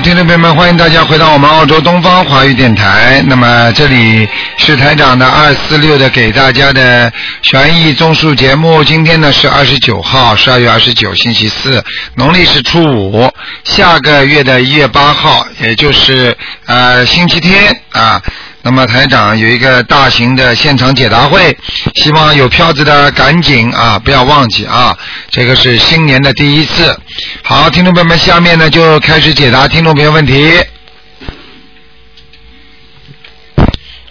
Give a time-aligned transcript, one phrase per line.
[0.00, 3.20] 听众朋友们，欢迎大家回到我们澳洲东方华语电台。
[3.26, 8.84] 那么这里是台长的二四六的给大家的悬疑综述节目。
[8.84, 13.28] 今天呢是二十九号，十二月二十九，星期四，农历是初五。
[13.64, 16.36] 下个月的一月八号，也就是
[16.66, 18.22] 呃星期天啊。
[18.68, 21.56] 那么台长有一个大型的现场解答会，
[21.94, 24.94] 希望有票子的赶紧啊，不要忘记啊，
[25.30, 26.94] 这个是新年的第一次。
[27.42, 30.54] 好，听众朋友们，下面呢就开始解答听众朋友问题。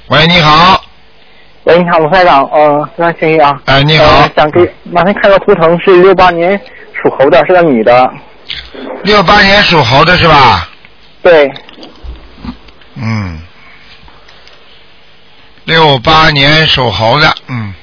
[0.08, 0.84] 喂，你好，
[1.66, 3.62] 喂，你好，卢台长，呃，非常幸运啊。
[3.66, 6.60] 哎，你好呃，想给麻烦看个图腾，是六八年
[6.94, 8.12] 属猴的，是个女的。
[9.04, 10.68] 六八年属猴的是吧？
[11.22, 11.48] 对，
[12.96, 13.40] 嗯，
[15.68, 17.74] 六八年属猴的，嗯，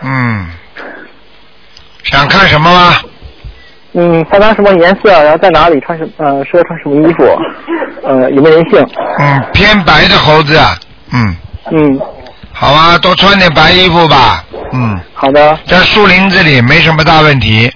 [0.00, 0.46] 嗯，
[2.04, 2.96] 想看什么吗？
[3.92, 5.10] 嗯，他穿什么颜色？
[5.22, 5.78] 然后在哪里？
[5.80, 7.22] 穿什呃，适合穿什么衣服？
[8.04, 8.82] 呃，有没有人性？
[9.18, 10.58] 嗯，偏白的猴子，
[11.12, 11.36] 嗯，
[11.70, 12.00] 嗯，
[12.54, 15.58] 好啊，多穿点白衣服吧，嗯，好的。
[15.66, 17.70] 在树林子里没什么大问题，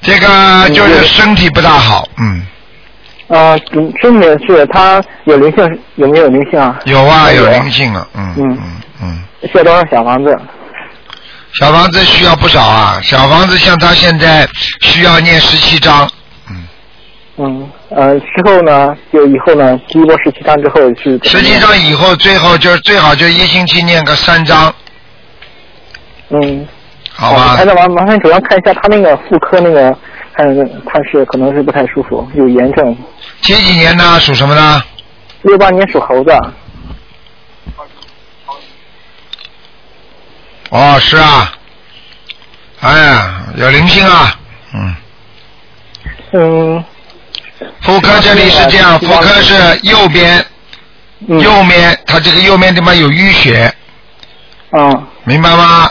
[0.00, 2.40] 这个就是身体不大好，嗯，
[3.30, 6.78] 呃，嗯身体是他有灵性，有没有灵性啊？
[6.84, 9.18] 有啊，有有灵性啊，嗯嗯嗯嗯，
[9.50, 10.36] 需要多少小房子？
[11.54, 14.46] 小房子需要不少啊，小房子像他现在
[14.80, 16.08] 需要念十七章，
[16.48, 16.68] 嗯，
[17.38, 24.72] 嗯，呃，之后呢，就以后呢，第一波十七章之后是实际上以后最后就最好就一星期念个三章，
[26.30, 26.66] 嗯，
[27.12, 27.64] 好吧台？
[27.64, 29.96] 长麻麻烦主要看一下他那个妇科那个，
[30.34, 30.46] 看
[30.86, 32.96] 看是可能是不太舒服，有炎症。
[33.40, 34.18] 几几年呢？
[34.20, 34.82] 属什么呢？
[35.42, 36.30] 六八年属猴子，
[40.70, 41.52] 哦，是啊，
[42.80, 44.38] 哎呀，有灵性啊，
[44.74, 44.96] 嗯，
[46.32, 46.84] 嗯
[47.80, 50.44] 妇科这里是这样，妇科是右边，
[51.26, 53.72] 嗯右面它这个右面地方有淤血，
[54.72, 55.90] 嗯明白吗？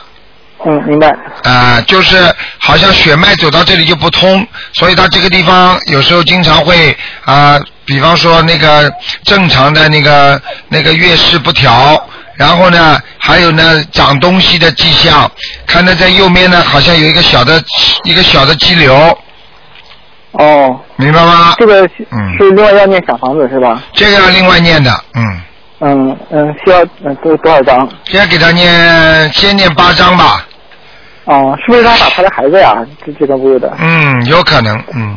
[0.65, 1.07] 嗯明白
[1.43, 2.17] 啊、就是
[2.59, 8.91] 好像血脉走到这里就不通，所以他这个地方有时候经常会啊、比方说那个
[9.23, 11.97] 正常的那个那个月事不调，
[12.35, 15.31] 然后呢还有呢长东西的迹象，
[15.65, 17.61] 看到在右面呢好像有一个小的
[18.03, 19.17] 一个小的肌瘤，
[20.33, 21.55] 哦，明白吗？
[21.57, 23.81] 这个是嗯是另外要念小房子是吧？
[23.93, 25.41] 这个要另外念的，嗯，
[25.79, 27.89] 嗯嗯，需要嗯多多少张？
[28.03, 30.45] 先给他念先念八张吧，
[31.29, 32.83] 哦，是不是他打他的孩子呀？
[33.05, 33.71] 这这个不是的。
[33.79, 35.15] 嗯，有可能，嗯，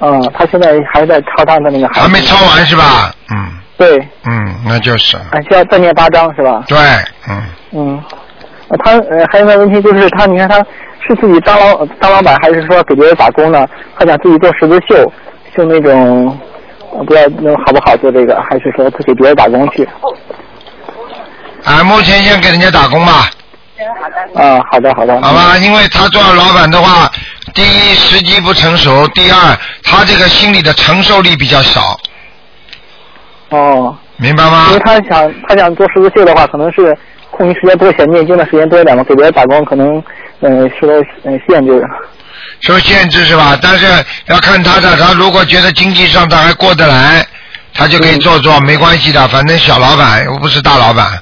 [0.00, 2.00] 嗯，他现在还在抄他的那个孩子。
[2.00, 2.74] 还没抄完是？
[2.74, 3.12] 吧？
[3.30, 3.36] 嗯
[3.76, 6.64] 对，嗯，那就是，还需要再念八章是吧？
[6.66, 6.78] 对，
[7.28, 7.42] 嗯。
[7.72, 8.02] 嗯，
[8.68, 10.56] 呃他呃还有一个问题就是他，你看他
[11.06, 13.66] 是自己当老当老板，还是说给别人打工呢？
[13.98, 15.12] 他想自己做十字绣，
[15.54, 16.38] 绣那种，
[16.92, 19.86] 呃不知道那好不好做这个，还是说他给别人打工去？
[21.64, 23.28] 啊，目前先给人家打工吧，
[24.34, 25.14] 啊，好的好的。
[25.22, 25.56] 好吧？
[25.58, 27.10] 因为他做老板的话，
[27.54, 31.98] 第一时机不成熟，第二他这个心理的承受力比较少，
[33.50, 34.82] 哦，明白吗因为？
[34.84, 36.96] 他想他想做十字绣的话，可能是
[37.30, 40.02] 空余时间多，想念经的时间多一点嘛，给别人打工可能
[40.40, 41.82] 呃受到呃限制。
[42.60, 43.58] 受限制是吧？
[43.60, 43.86] 但是
[44.26, 47.26] 要看他的，他如果觉得经济上他还过得来，
[47.72, 51.18] 他就可以做做，没关系的，反正小老板又不是大老板，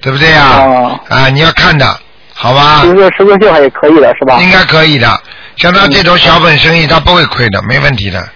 [0.00, 0.64] 对不对呀？
[0.64, 1.86] 哦啊，你要看的，
[2.32, 2.88] 好吧其？
[2.88, 4.38] 实十字绣还也可以的是吧？
[4.40, 5.20] 应该可以的，
[5.56, 8.26] 像他这种小本生意，他不会亏的，没问题的。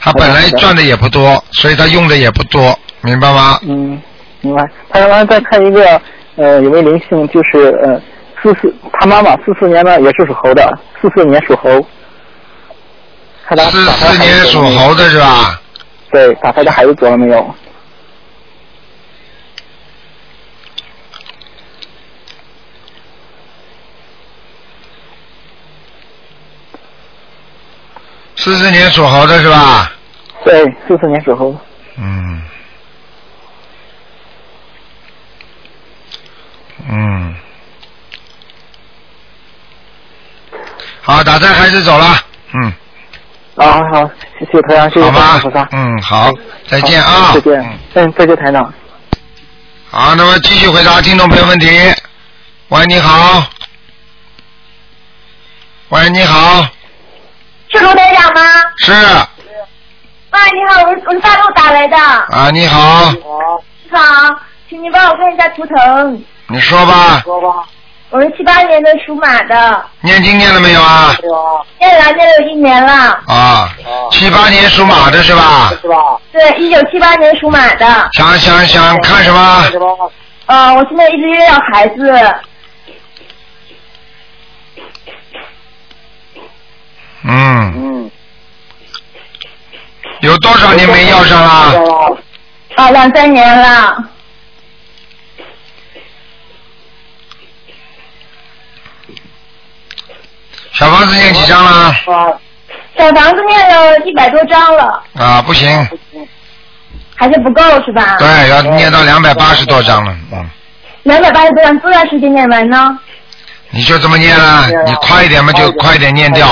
[0.00, 3.58] 他本来赚的也不多，所以他用的也不多，明白吗？
[3.62, 4.00] 嗯，
[4.40, 4.68] 明白。
[4.90, 6.00] 他刚才再看一个，
[6.36, 7.28] 呃，有没有灵性？
[7.28, 8.00] 就是呃，
[8.42, 11.86] 四四，他妈妈四四年呢也是属猴的，四四年属猴。
[13.48, 13.56] 四
[13.96, 15.60] 四年属猴的是吧？
[16.10, 17.54] 对，打胎的孩子走了没有？
[28.36, 29.92] 四四年属猴的是吧？
[30.44, 31.56] 对，四四年属猴。
[31.96, 32.42] 嗯。
[36.88, 37.36] 嗯。
[41.00, 42.16] 好，打胎孩子走了，
[42.54, 42.72] 嗯，
[43.56, 45.68] 啊，好，谢谢台长，谢谢好吧菩萨，。
[45.72, 46.30] 嗯，好，
[46.66, 47.78] 再见啊，再见嗯。
[47.94, 48.72] 嗯，再见，台长。
[49.90, 51.68] 好，那么继续回答听众朋友问题。
[52.68, 53.44] 喂，你好。
[55.90, 56.66] 喂，你好，
[57.72, 58.40] 是卢台长吗？
[58.78, 61.96] 是啊，你好，我是我是大陆打来的。
[61.96, 63.18] 啊，你好，你
[63.96, 64.34] 好，
[64.68, 66.24] 请你帮我看一下图腾。
[66.48, 67.22] 你说吧。
[68.10, 71.16] 我是七八年的属马的，念经念了没有啊？
[71.80, 73.18] 念了念了有一年了。
[73.26, 73.70] 啊，
[74.10, 75.72] 七八年属马的是吧？
[76.30, 77.86] 对，一九七八年属马的。
[78.12, 80.12] 想想想看什么？
[80.44, 82.12] 呃，我现在一直要孩子，
[87.32, 88.10] 嗯。
[90.20, 92.16] 有多少年没要上了？
[92.76, 93.96] 啊，两三年了。
[100.72, 101.92] 小房子念几张了？
[102.96, 105.68] 小房子念了一百多张了，啊，不行，
[107.16, 108.16] 还是不够是吧？
[108.18, 110.16] 对，要念到两百八十多张了。
[110.32, 110.48] 嗯，
[111.02, 112.98] 两百八十多张，多长时间念完呢？
[113.74, 116.48] 你就这么念了，你快一点嘛就快一点念掉，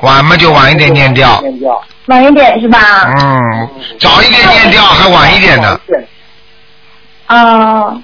[0.00, 1.42] 晚嘛就晚一点念掉。
[2.06, 2.78] 晚一点是吧？
[3.16, 3.68] 嗯，
[4.00, 5.78] 早一点念掉还晚一点呢。
[7.26, 7.94] 啊，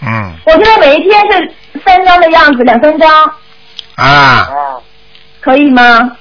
[0.00, 0.32] 嗯。
[0.46, 1.52] 我现在每一天是
[1.84, 3.10] 三张的样子，两三张，
[3.96, 4.48] 啊，
[5.40, 6.12] 可以吗？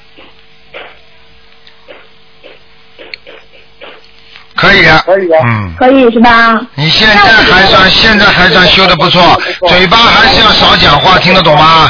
[4.64, 5.32] 可以。
[5.46, 6.60] 嗯，可以是吧？
[6.76, 9.22] 你现在还算现在还算修的不错，
[9.68, 11.90] 嘴巴还是要少讲话，听得懂吗？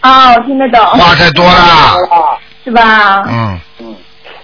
[0.00, 1.96] 啊、我听得懂，话太多了。
[2.64, 3.22] 是吧？
[3.28, 3.96] 嗯嗯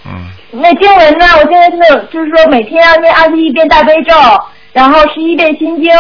[0.07, 0.13] 嗯
[0.53, 1.27] 那经文呢？
[1.41, 4.13] 我现在是就是说每天要念二十一遍大悲咒，
[4.73, 5.93] 然后十一遍心经，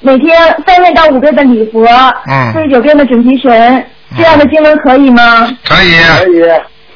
[0.00, 1.84] 每天三遍到五遍的礼佛，
[2.30, 3.84] 嗯四十九遍的准提神，
[4.16, 5.48] 这样的经文可以吗？
[5.66, 5.96] 可以。
[6.20, 6.42] 可以，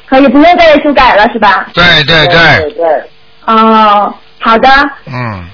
[0.07, 1.65] 可以不用再修改了是吧？
[1.73, 2.37] 对对对
[2.73, 3.03] 对，
[3.45, 4.69] 哦，好的，
[5.05, 5.45] 嗯，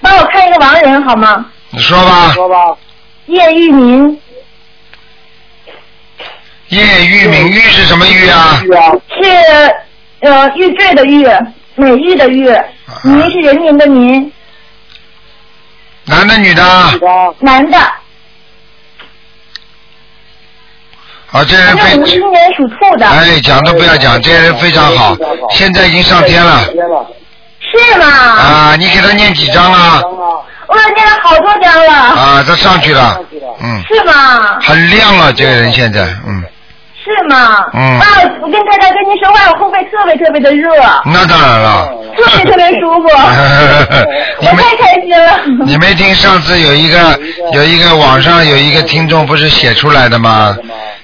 [0.00, 1.46] 帮我看一个亡人好吗？
[1.70, 2.32] 你说吧。
[2.32, 2.76] 说吧。
[3.26, 4.20] 叶玉民
[6.68, 8.60] 叶玉明玉是什么玉啊？
[8.60, 11.26] 是呃玉坠的玉，
[11.74, 12.48] 美玉的玉，
[13.04, 14.32] 民是人民的民，
[16.04, 16.62] 男的女的？
[17.40, 17.78] 男的，
[21.30, 25.16] 啊，这人非他是五七年属兔的，哎，讲都不要讲，这人非常好，
[25.50, 26.64] 现在已经上天了
[27.70, 28.06] 是吗？
[28.06, 28.76] 啊！
[28.78, 30.00] 你给他念几张啊？
[30.68, 33.18] 我念了好多张了，啊，他上去了，
[33.60, 34.58] 嗯，是吗？
[34.60, 36.44] 很亮啊，这个人现在，嗯，
[37.08, 37.64] 是吗？
[37.74, 38.04] 嗯啊，
[38.42, 40.68] 我跟台长跟您说话，我后背特别特别的热，
[41.06, 41.88] 那当然了。
[42.16, 43.08] 特别特别舒服，
[44.40, 45.64] 我太开心了。
[45.66, 46.98] 你没听上次有一个
[47.52, 50.56] 有一个网上有一个听众不是写出来的吗？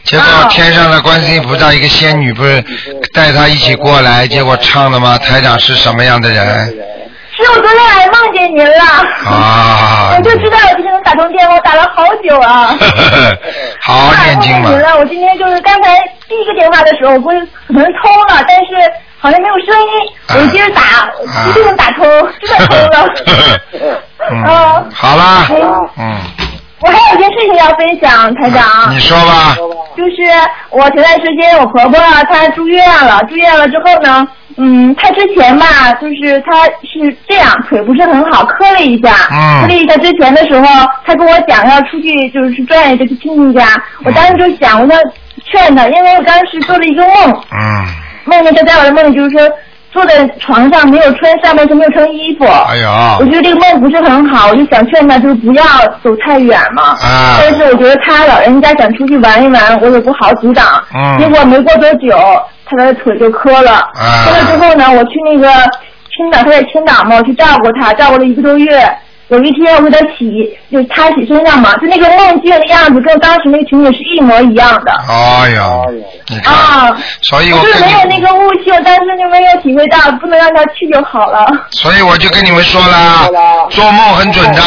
[0.02, 2.62] 结果啊天上的观世音菩萨一个仙女不是
[3.14, 5.16] 带他一起过来，结果唱的吗？
[5.18, 6.74] 台长是什么样的人？
[7.44, 8.84] 是我昨天晚上梦见您了，
[9.30, 10.14] 啊。
[10.16, 12.74] 我就知道我今天能打通电话，我打了好久啊。
[13.80, 14.80] 好 好念经嘛梦见您。
[14.82, 15.98] 了，我今天就是刚才
[16.28, 17.38] 第一个电话的时候，我估计
[17.68, 19.88] 可能通了，但是好像没有声音，
[20.28, 21.48] 我就接着打，啊。
[21.48, 22.04] 一定能打通，
[22.40, 23.08] 真的通了。
[23.26, 23.96] 嗯
[24.46, 25.46] 嗯，好啦。
[25.50, 25.56] 哎，
[25.98, 26.16] 嗯，
[26.84, 28.94] 我还有一件事情要分享，台长。
[28.94, 29.56] 你说吧。
[29.96, 30.14] 就是
[30.70, 31.98] 我前段时间我婆婆
[32.28, 34.26] 她住院了，住院了之后呢，
[34.56, 40.66] 嗯，她之前吧，就是她是这样，腿不是很好，磕了一下，嗯磕了一下之前的时候，
[41.06, 43.66] 她跟我讲要出去就是去转一个去亲戚家，
[44.04, 44.98] 我当时就想我要
[45.44, 47.14] 劝她，因为我当时做了一个梦，
[47.52, 47.86] 嗯，
[48.24, 49.48] 梦见她在我的梦里就是说
[49.94, 55.62] 坐在床上没有穿上半身没有穿衣服，哎呀，我觉得这个梦不是很好，我就想劝他，就是不要
[56.02, 56.82] 走太远嘛。
[57.00, 60.66] 啊但是我觉得他老人家想出去玩一玩，我也不好阻挡。
[60.92, 62.18] 嗯结果没过多久，
[62.66, 63.70] 他的腿就磕了。
[63.70, 65.48] 啊磕了之后呢，我去那个
[66.16, 68.84] 青岛，他在青岛嘛，我去照顾他，照顾了一个多月。
[69.34, 74.92] 有一天我给他洗，就擦洗身上嘛，就那个梦境的样子跟当时那个情景是一模一样的。
[75.08, 75.82] 哎呀，
[76.28, 83.28] 你看，啊，所以我跟就是没有那，个悟性，但是就没有体会到，不能让他去就好了，所以我就跟你们说了，
[83.70, 84.62] 做梦很准的，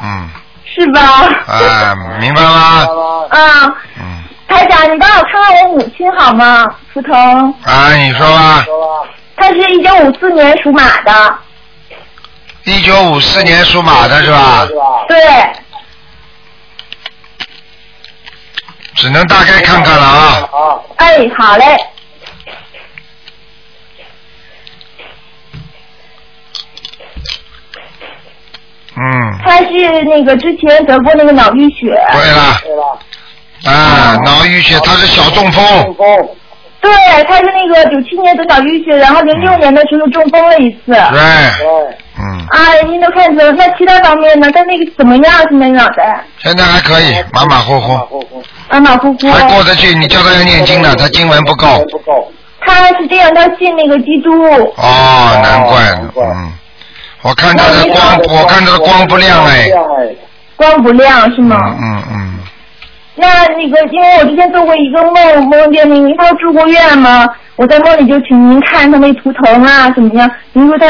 [0.00, 0.28] 嗯，
[0.64, 1.00] 是吧？
[1.48, 2.86] 啊，明白吗？
[3.30, 6.64] 啊，嗯，台长，你帮我看看我母亲好吗？
[6.94, 7.12] 图腾，
[7.64, 8.64] 啊，你说吧，
[9.36, 11.12] 她是一九五四年属马的，
[12.68, 14.68] 一九五四年属马的是吧？
[15.08, 15.16] 对，
[18.94, 20.48] 只能大概看看了啊。
[20.96, 21.64] 哎，好嘞，
[28.96, 32.30] 嗯，他是那个之前得过那个脑淤血，对
[32.76, 32.98] 了，
[33.64, 35.96] 啊，脑淤血，他是小中风，
[36.80, 36.90] 对，
[37.24, 40.78] 他是那个九七年得脑淤血，然后零六年的时候中风了一次。
[40.86, 40.96] 对，
[42.20, 44.48] 嗯，啊，您都看出了，那其他方面呢？
[44.52, 45.34] 他那个怎么样？
[45.50, 48.24] 现在脑袋现在还可以，马马虎虎，
[48.70, 49.28] 马马虎虎。
[49.30, 49.92] 还过得去。
[49.96, 51.84] 你叫他要念经呢，他经文不够。
[51.90, 52.32] 不够。
[52.60, 54.30] 他是这样，他信那个基督。
[54.76, 56.52] 哦，难怪呢，嗯，
[57.22, 59.68] 我看他的光，我看他的光不亮哎，
[60.56, 61.76] 光不亮是嗯吗？
[61.80, 62.38] 嗯嗯，
[63.18, 70.30] 那那个，因为我之前做过一个梦，梦见您他住过院吗，我在梦里就请您看他那图腾啊怎么样？
[70.52, 70.86] 您说他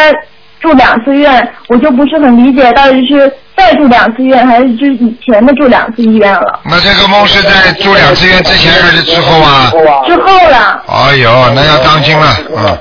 [0.61, 6.61] 住两次院，我就不是很理解，到底是再住两次院，还是就是以前的住两次医院了？
[6.64, 9.73] 那这个梦是在住两次院之前还是之后啊？
[10.06, 12.76] 之后了，哎呦，那要当心了，啊，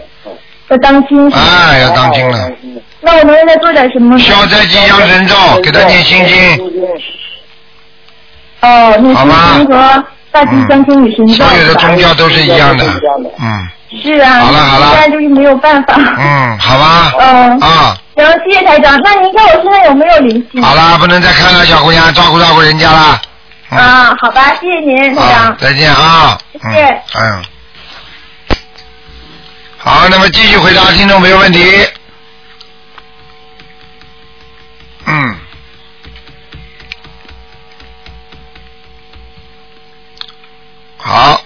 [0.70, 1.32] 要当心。
[1.34, 2.38] 哎，要当心了。
[3.00, 4.18] 那我能再做点什么？
[4.20, 6.36] 消灾吉祥神咒，给他念心经。
[8.62, 11.46] 哦，那是您和大吉祥天女神咒。
[11.46, 12.86] 所有的宗教都是一样的，
[13.40, 13.68] 嗯。
[14.04, 14.40] 是啊。
[14.40, 14.90] 好了好了。
[14.92, 15.96] 现在就是没有办法。
[15.96, 17.14] 嗯，好吧。
[17.20, 17.60] 嗯。
[17.60, 17.98] 啊。
[18.16, 19.00] 行，谢谢台长。
[19.04, 20.62] 那您看我身上有没有灵性？
[20.62, 23.22] 好了，不能再看了，小姑娘，照顾照顾人家了。
[23.70, 25.56] 啊，好吧，谢谢您，台长。
[25.58, 26.38] 再见啊。
[26.54, 27.02] 谢谢。
[27.20, 27.44] 嗯。
[29.78, 31.64] 好，那么继续回答听众朋友问题。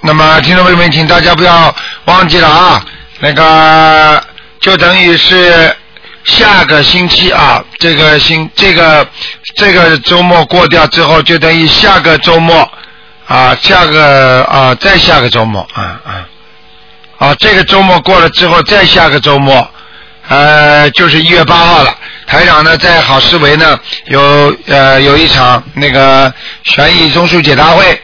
[0.04, 1.74] 那么听众朋友们，请大家不要
[2.06, 2.84] 忘记了啊，
[3.20, 4.24] 那个
[4.60, 5.76] 就等于是
[6.24, 9.08] 下个星期啊，这个星这个
[9.56, 12.68] 这个周末过掉之后，就等于下个周末
[13.28, 16.26] 啊，下个啊再下个周末啊啊
[17.20, 19.70] 啊，这个周末过了之后，再下个周末，
[20.28, 21.96] 呃，就是一月八号了。
[22.26, 28.02] 台长呢，在好思维呢有呃有一场那个悬疑综述解答会。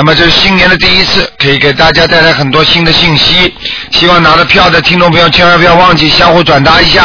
[0.00, 3.54] 那么这是新年的第一次，可以给大家带来很多新的信息。
[3.90, 7.04] 希望拿了票的听众朋友千万不要忘记相互转达一下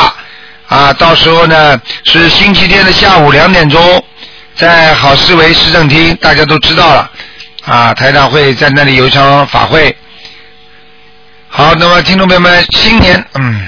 [0.69, 0.93] 啊！
[0.93, 4.01] 到时候呢是星期天的下午两点钟，
[4.55, 7.11] 在好思维市政厅，大家都知道了
[7.65, 7.93] 啊。
[7.93, 9.93] 台长会在那里有一场法会。
[11.49, 13.67] 好，那么听众朋友们，新年嗯，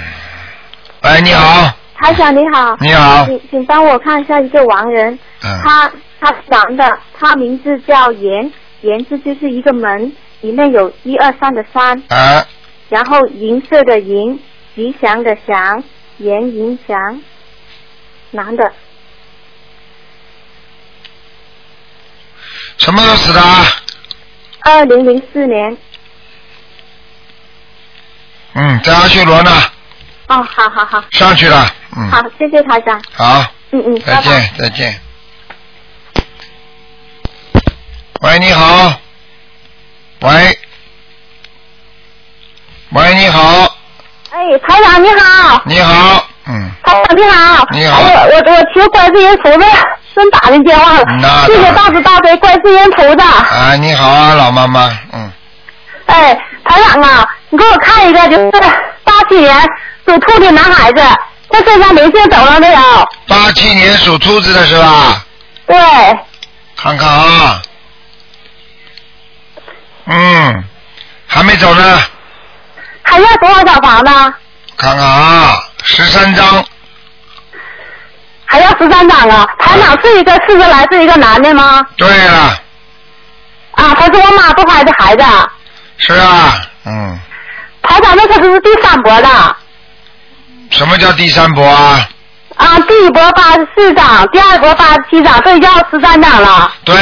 [1.01, 1.69] 喂，你好，
[1.99, 5.91] 台长你好，你好，请请帮我看一下一个亡人，嗯，他
[6.21, 8.49] 他是男的，他名字叫严。
[8.87, 12.47] 言字就是一个门，里面有一二三的三，啊，
[12.87, 14.39] 然后银色的银，
[14.73, 15.83] 吉祥的祥，
[16.19, 17.21] 严银祥，
[18.31, 18.71] 男的。
[22.77, 23.41] 什么时候死的？
[24.61, 25.77] 二零零四年。
[28.53, 29.51] 嗯，在阿修罗呢。
[30.29, 31.03] 哦，好好好。
[31.11, 31.67] 上去了，
[31.97, 32.09] 嗯。
[32.09, 33.01] 好，谢谢台长。
[33.11, 33.43] 好。
[33.71, 35.06] 嗯嗯，再见，再见。
[38.21, 38.93] 喂，你好。
[40.21, 40.59] 喂，
[42.89, 43.41] 喂，你好。
[44.31, 45.61] 哎，台长你好。
[45.65, 46.71] 你好，嗯。
[46.83, 47.67] 台长你好。
[47.71, 48.01] 你好。
[48.01, 49.67] 我我我求观世音菩萨，
[50.15, 51.03] 真打进电话了。
[51.21, 53.25] 那谢谢大慈大悲观世音菩萨。
[53.27, 55.31] 啊，你好啊，老妈妈，嗯。
[56.07, 56.33] 哎，
[56.65, 58.51] 台长啊，你给我看一个，就是
[59.03, 59.55] 八七年
[60.07, 61.01] 属兔的男孩子，
[61.51, 62.81] 他身上灵性走了没有？
[63.27, 65.23] 八七年属兔子的是吧？
[65.67, 65.77] 对。
[66.75, 67.61] 看看啊。
[70.07, 70.63] 嗯，
[71.27, 71.99] 还没走呢。
[73.03, 74.33] 还要多少小房呢？
[74.77, 76.65] 看看啊，十三张。
[78.45, 79.45] 还要十三张啊？
[79.59, 81.85] 台长是一个四十来岁一个男的吗？
[81.97, 82.39] 对了。
[83.71, 85.23] 啊，他是我妈不怀的孩子。
[85.97, 87.19] 是啊，嗯。
[87.81, 89.55] 台长，那他是第三波的。
[90.69, 92.07] 什么叫第三波啊？
[92.55, 96.71] 啊，第一波八十四张，第二波八十七张，这要十三张了。
[96.85, 96.95] 对。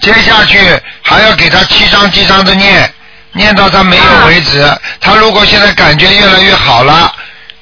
[0.00, 0.58] 接下去
[1.02, 2.92] 还要给他七张七张的念，
[3.32, 4.66] 念到他没有为止。
[5.00, 7.12] 他如果现在感觉越来越好了，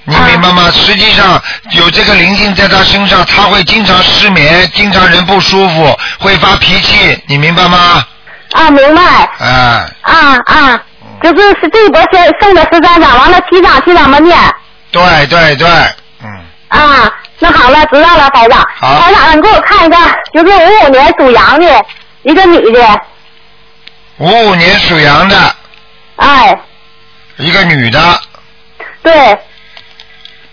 [0.05, 0.71] 你明白吗？
[0.73, 1.43] 实际上
[1.73, 8.05] 有这个灵性在他身上，他会经常失眠，经常人不舒服，会发脾气，你明白吗？
[8.53, 9.03] 啊，明白。
[9.03, 9.87] 啊。
[10.03, 10.81] 啊啊，
[11.23, 14.39] 就是是这一波先送的十三张，完了七张七张的念。
[14.91, 15.69] 对对对，
[16.23, 16.31] 嗯。
[16.69, 18.65] 啊，那好了，知道了，台长。
[18.81, 19.01] 好。
[19.03, 19.97] 台长，你给我看一个，
[20.33, 21.67] 就是五五年属羊的。
[22.23, 23.01] 一个女的，
[24.19, 25.57] 五五年属羊的，
[26.17, 26.59] 哎，
[27.37, 28.21] 一个女的，
[29.03, 29.39] 对，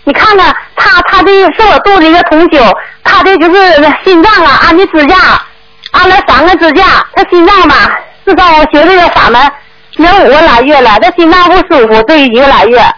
[0.04, 5.44] 你看看她，她的是我做的一个同修，她的就是心脏啊，安的支架，
[5.90, 9.52] 安了三个支架，她心脏吧，自从我学这个法门，
[9.96, 12.94] 有五个来月了，这心脏不舒服，这一个来月。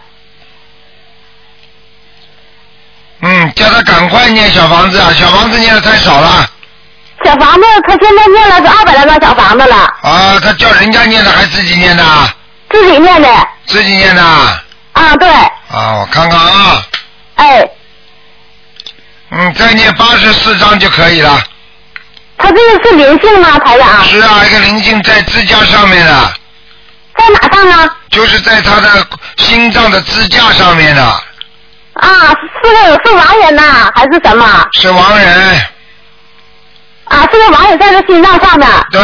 [3.21, 6.49] 嗯，叫他赶快念小房子啊，小房子念的太少了。
[7.25, 9.75] 小房子，他现在念了是二百来张小房子了。
[10.01, 12.03] 啊，他叫人家念的还是自己念的？
[12.71, 13.29] 自己念的。
[13.65, 14.21] 自己念的。
[14.21, 15.29] 啊，对。
[15.29, 16.81] 啊，我看看啊。
[17.35, 17.69] 哎。
[19.31, 21.41] 嗯，再念八十四章就可以了。
[22.37, 24.03] 他这个是灵性吗，台长？
[24.05, 26.33] 是啊，一个灵性在支架上面的。
[27.17, 27.89] 在哪上呢？
[28.09, 29.05] 就是在他的
[29.37, 31.03] 心脏的支架上面的。
[31.03, 32.33] 啊，
[32.63, 32.69] 是
[33.03, 34.67] 是亡人呐，还是什么？
[34.71, 35.61] 是亡人。
[37.09, 38.67] 啊，这个网友在这心脏上的。
[38.91, 39.01] 对，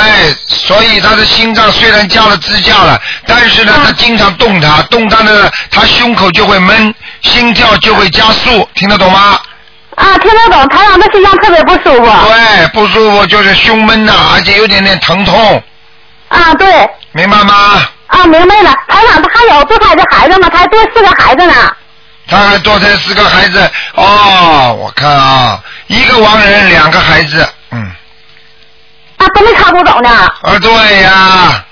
[0.48, 6.94] 所以他的心脏虽然加了支架了，但是呢，啊他经常动它，动它呢，他胸口就会闷，
[7.24, 9.40] 心跳就会加速，听得懂吗？
[9.96, 12.12] 啊，听得懂，台长的心脏特别不舒服。
[12.28, 15.64] 对，不舒服就是胸闷呐、而且有点点疼痛，
[16.30, 16.68] 啊，对。
[17.14, 17.82] 明白吗？
[18.08, 18.72] 啊，明白了。
[18.88, 20.48] 台长，他还有多胎的孩子吗？
[20.52, 21.54] 他还多四个孩子呢。
[22.28, 27.48] 他还多胎四个孩子哦，我看啊，一个亡人，两个孩子，
[29.36, 30.10] 都没超度走呢。
[30.10, 31.64] 啊对呀，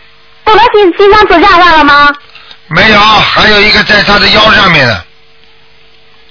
[0.43, 2.13] 不能心心脏支架上了吗？
[2.67, 5.03] 没有，还有一个在他的腰上面呢，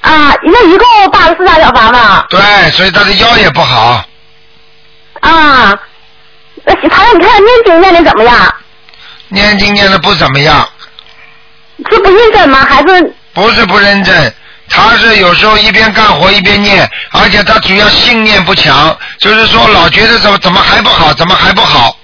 [0.00, 1.98] 啊，那一共八十四张小房子。
[2.30, 4.04] 对，所以他的腰也不好，
[5.20, 5.78] 啊，
[6.64, 8.54] 那台长，你看念经念的怎么样？
[9.28, 10.68] 念经念的不怎么样，
[11.90, 12.64] 是不认真吗？
[12.68, 14.34] 还是不是不认真，
[14.75, 21.97] 他是有时候一边干活一边念，而且他主要信念不强，就是说老觉得怎么怎么还不好，怎么还不好，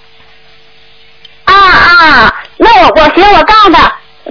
[1.44, 2.34] 啊啊？
[2.58, 3.80] 那我我行，我告诉他，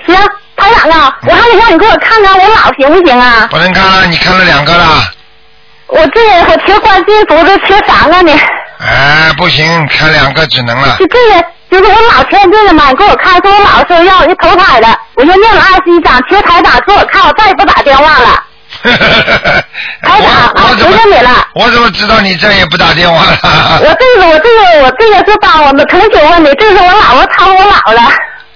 [0.05, 0.15] 行，
[0.55, 3.47] 台长啊，我还得让你给我看看我姥行不行啊？
[3.49, 5.03] 不能看了，你看了两个了，
[5.87, 8.39] 我这我缺冠军，不是缺三个呢。
[8.79, 18.43] 哎，不行，看两个只能了就，这个，就是我姥前阵子嘛，给我看，说我姥说要一投胎的，我就念了二十一章，求台长给我看，我再也不打电话了。
[18.83, 21.47] 台长我求求你了。
[21.55, 23.37] 我怎么知道你再也不打电话了？
[23.81, 28.01] 我这个我这个我这个是帮我们同学问的，这是我姥姥操我姥了。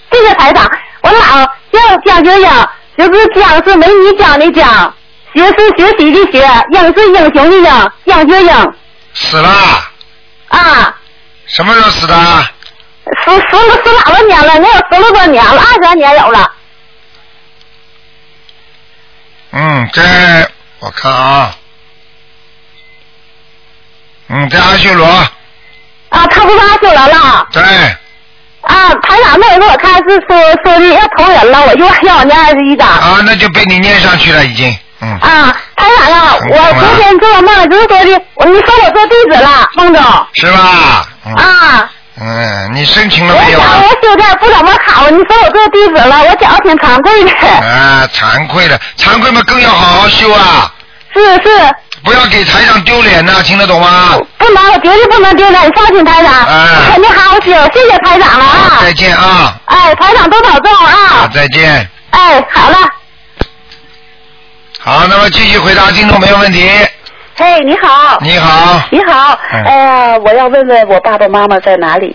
[0.09, 0.69] 这个台长，
[1.01, 2.49] 我姥叫江学英，
[2.97, 4.93] 就是江是美女讲的讲，
[5.33, 8.73] 学是学习的学，英是英雄的英，蒋学英
[9.13, 9.49] 死了？
[10.49, 10.93] 啊，
[11.47, 12.15] 什么时候死的？
[13.23, 16.51] 十十了十老多年了，那有十六多年了，二十来年有了。
[19.51, 21.55] 嗯，在我看啊，
[24.29, 27.47] 嗯，在阿修罗，啊，他不是阿修罗了。
[27.51, 27.61] 对，
[28.61, 32.87] 啊，台长那人给我看是说说的要投人了，我就要我念二十一章。
[32.87, 40.27] 啊，那就被你念上去了，已经，嗯，啊，台长啊，我昨天做梦，就是说的，我你说我做弟子了，孟总。
[40.33, 41.09] 是吧？
[41.25, 41.91] 嗯，啊，
[42.23, 43.65] 嗯，你申请了没有我
[44.03, 47.31] 修点不怎么好，你说我做弟子了，我觉得挺惭愧的。
[47.65, 50.71] 啊，惭愧了，惭愧嘛，更要好好修啊，
[51.15, 51.49] 是是，
[52.03, 54.19] 不要给台长丢脸呐，听得懂吗？
[54.37, 58.77] 不能，我绝对不能丢脸，你放心，台长，哎我肯定好好修，谢谢台长了啊。
[58.81, 60.85] 再见啊，哎，台长多保重好，
[61.23, 61.29] 啊！
[61.33, 61.89] 再见。
[62.11, 62.77] 哎，好了。
[64.79, 66.69] 好，那么继续回答听众没有问题。
[67.35, 68.19] 嘿，你好。
[68.21, 72.13] 你好，你好，哎呀，我要问问我爸爸妈妈在哪里？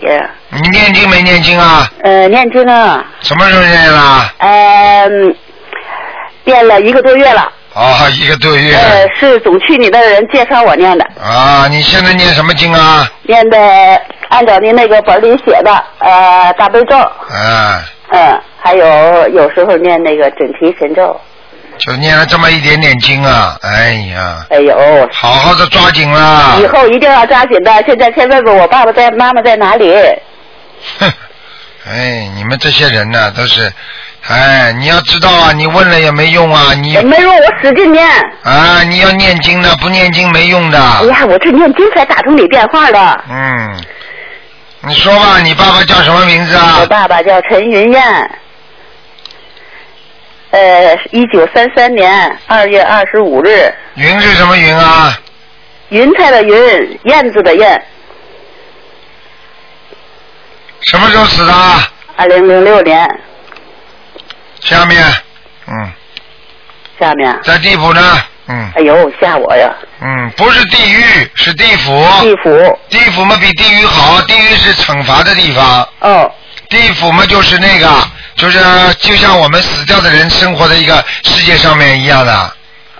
[0.49, 1.87] 你念经没念经啊？
[2.03, 4.33] 呃，念经啊，什么时候念啦？
[4.39, 5.35] 嗯、
[6.43, 7.51] 念了一个多月了。
[7.73, 8.75] 哦，一个多月。
[8.75, 13.07] 呃，是总区里的人介绍我念的，啊，你现在念什么经啊？
[13.23, 13.57] 念的
[14.29, 21.19] 按照您那个本里写的，呃，大悲咒，啊，嗯、还有有时候念那个准提神咒。
[21.79, 23.57] 就念了这么一点点经啊！
[23.61, 26.65] 哎呀，哎呦，好好的抓紧啦以！
[26.67, 27.71] 后一定要抓紧的。
[27.85, 29.93] 现在先问问我爸爸在，妈妈在哪里？
[30.99, 31.11] 哼，
[31.87, 33.71] 哎，你们这些人呢，都是，
[34.27, 38.07] 哎，你要知道啊，你问了也没用啊，你没用，我使劲念。
[38.43, 40.79] 啊，你要念经的，不念经没用的。
[40.79, 43.23] 哎呀，我这念经才打通你电话的。
[43.29, 43.83] 嗯，
[44.81, 46.85] 你说吧，你爸爸叫什么名字啊我？
[46.87, 48.31] 爸爸叫陈云燕，
[50.51, 55.19] 呃，一九三三年二月二十五日，云是什么云啊？
[55.89, 57.81] 云彩的云，燕子的燕，
[60.81, 61.91] 什么时候死的啊？
[62.15, 63.07] 二零零六年。
[64.61, 65.03] 下面，
[65.67, 65.91] 嗯，
[66.99, 68.01] 下面，在地府呢，
[68.47, 69.69] 嗯哎呦，吓我呀！
[70.01, 71.91] 嗯，不是地狱，是地府。
[72.21, 76.31] 地府，地府嘛比地狱好，地狱是惩罚的地方，哦，
[76.69, 77.87] 地府嘛就是那个，
[78.37, 78.59] 就是
[78.99, 82.51] 就像我们死掉的人生活的一个世界上面一样的，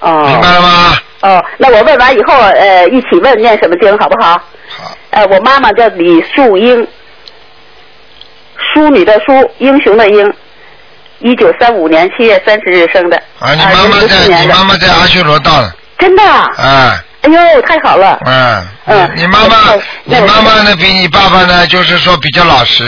[0.02, 0.26] 哦。
[0.28, 0.98] 明白哦，了吗？
[1.22, 4.34] 哦，那我问完以后，呃，一起问念什么经好不好？
[4.70, 6.88] 好，呃，我妈妈叫李素英，
[8.74, 10.34] 淑女的淑，英雄的英，
[11.20, 16.24] 一九三五年七月三十日生的，啊，你妈妈在，你妈妈在阿修罗道了，真的？
[16.24, 16.52] 啊？
[16.58, 18.20] 啊，哎呦，太好了！
[18.26, 19.12] 嗯，嗯。
[19.16, 19.58] 你妈妈，
[20.04, 22.86] 你妈妈呢比你爸爸呢，就是说比较老实，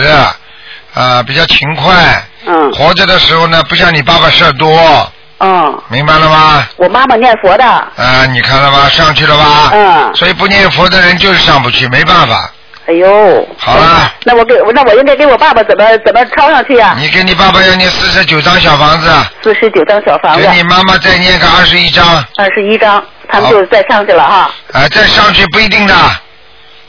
[0.94, 2.72] 啊，比较勤快，嗯。
[2.74, 6.68] 活着的时候呢，不像你爸爸事儿多，嗯，明白了吗？
[6.78, 9.70] 我妈妈念佛的，啊，你看了吧，上去了吧？
[9.74, 10.12] 嗯。
[10.16, 12.52] 所以不念佛的人就是上不去，没办法。
[12.88, 19.08] 哎呦，好了，那我给那我应该给我爸爸怎么怎么抄上去呀、你给你爸爸要念四十九张小房子，
[19.44, 20.42] 四十九张小房子。
[20.42, 22.04] 给，你妈妈再念个二十一张，
[22.38, 24.52] 二十一张，他们就再上去了哈。
[24.74, 25.94] 啊，再上去不一定的，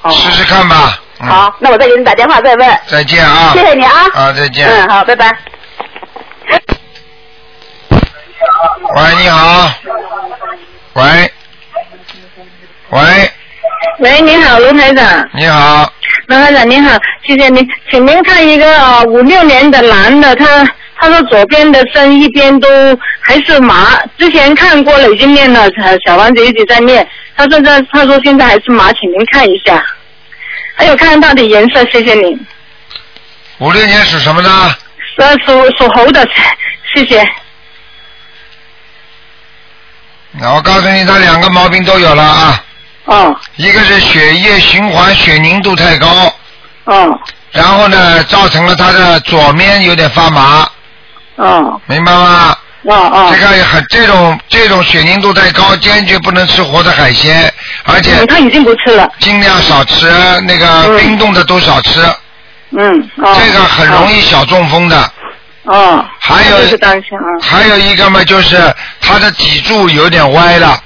[0.01, 0.11] 哦。
[0.11, 0.99] 试试看吧。
[1.23, 2.81] 嗯、好，那我再给你打电话再问。
[2.87, 3.53] 再见啊。
[3.55, 3.93] 谢谢你啊。
[4.15, 4.67] 啊，再见。
[4.67, 5.31] 嗯，好，拜拜。
[8.97, 9.71] 喂，你好。
[10.95, 11.05] 喂。
[12.91, 13.01] 喂，
[14.01, 15.29] 喂，你好，卢台长。
[15.33, 15.93] 你好，
[16.27, 20.45] 卢台长您好，谢谢您，请您看一个呃五六年的男的，他
[20.99, 22.69] 他说左边的身一边都
[23.21, 27.07] 还是麻，之前看过了，已经念了，呃小房子一直在念，
[27.37, 29.81] 他说这他说现在还是麻，请您看一下，
[30.81, 32.39] 还有看到的颜色，谢谢你。
[33.59, 34.51] 五六年属什么的？
[35.19, 36.27] 呃，属属猴的，
[36.95, 37.23] 谢谢。
[40.31, 42.65] 那我告诉你，他两个毛病都有了啊。
[43.05, 46.35] 哦一个是血液循环血凝度太高，
[46.85, 47.21] 哦
[47.53, 50.67] 然后呢，造成了他的左面有点发麻，
[51.37, 52.57] 哦明白吗？
[52.85, 57.53] 哦哦这，个很这种这种血凝度太高，坚决不能吃活的海鲜，
[57.85, 60.07] 而且嗯他已经不吃了，尽量少吃
[60.47, 62.01] 那个嗯冰冻的都少吃，
[62.71, 63.37] 嗯哦。
[63.39, 65.13] 这个很容易小中风的。
[65.65, 66.05] 哦。
[66.19, 66.57] 还有。
[67.43, 68.57] 还有一个嘛，就是
[69.01, 70.83] 他的脊柱有点歪了，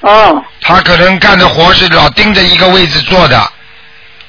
[0.00, 3.50] 哦，他可能干的活是老盯着一个位置做的，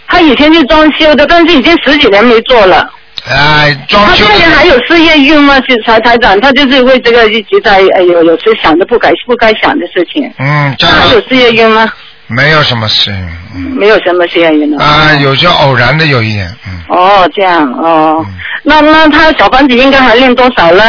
[0.08, 2.90] 他以前是装修的，但是已经十几年没做了。
[3.26, 5.56] 哎，装他修这人还有事业运吗？
[5.68, 10.32] 是财财长，他就是为这个一直在哎呦有时想着不该不该想的事情。
[10.40, 11.92] 嗯，这他还有事业运吗？
[12.28, 13.12] 没有什么事，
[13.54, 14.84] 嗯没有什么事业运的。
[14.84, 20.84] 啊，有些偶然的有一点，嗯，哦，这样哦，嗯那那他小房子应该还练多少呢？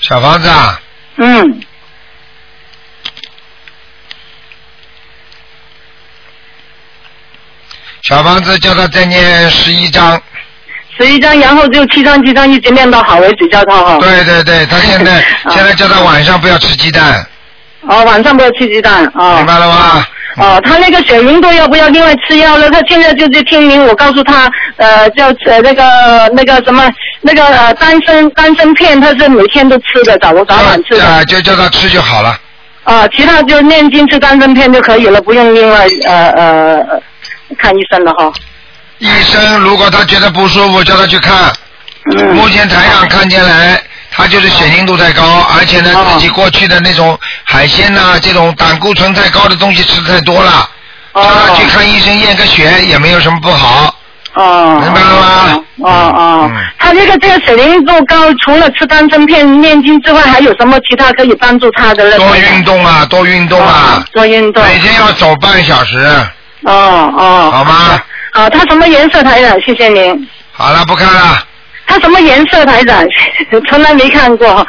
[0.00, 0.80] 小房子啊，
[1.16, 1.60] 嗯，
[8.02, 10.20] 小房子叫他再念十一章，
[10.98, 13.98] 十一张，然后就七张七张一直念到好为止，叫他哈。
[14.00, 17.24] 对对对，他现在哦 现在叫他晚上不要吃鸡蛋，
[17.82, 19.36] 哦，晚上不要吃鸡蛋哦。
[19.36, 20.06] 明白了吗？
[20.36, 22.70] 哦，他那个血凝度要不要另外吃药呢？
[22.70, 26.88] 他现在就是听您我告诉他，呃，叫呃那个那个什么
[27.20, 31.04] 那个呃丹参丹参片，他是每天都吃的，早早晚吃的。
[31.04, 32.38] 啊，就叫他吃就好了。
[32.84, 36.44] 啊，其他就念经吃丹参片就可以了，不用另外呃呃
[36.88, 37.02] 呃
[37.58, 38.32] 看医生了哈。
[38.98, 41.52] 医生如果他觉得不舒服，叫他去看。
[42.12, 42.34] 嗯。
[42.34, 50.68] 目前台上看见来，他就是血凝度太高，而且呢，哦自己过去的那种海鲜呐、这种胆固醇太高的东西吃太多了，
[51.12, 53.94] 哦叫他去看医生验个血也没有什么不好。
[54.34, 54.80] 哦。
[54.82, 62.16] 明白了吗哦哦，嗯他这个这个血凝度高，除了吃丹参片、念经之外，还有什么其他可以帮助他的呢？
[62.18, 64.62] 多运动啊，多运动啊哦，多运动。
[64.64, 65.98] 每天要走半小时。
[66.62, 66.72] 哦
[67.16, 67.50] 哦。
[67.52, 68.02] 好吗？
[68.32, 69.60] 好，他什么颜色台长？
[69.60, 70.28] 谢谢您。
[70.52, 71.44] 好了，不看了。
[71.86, 73.04] 他什么颜色台长？
[73.68, 74.66] 从来没看过。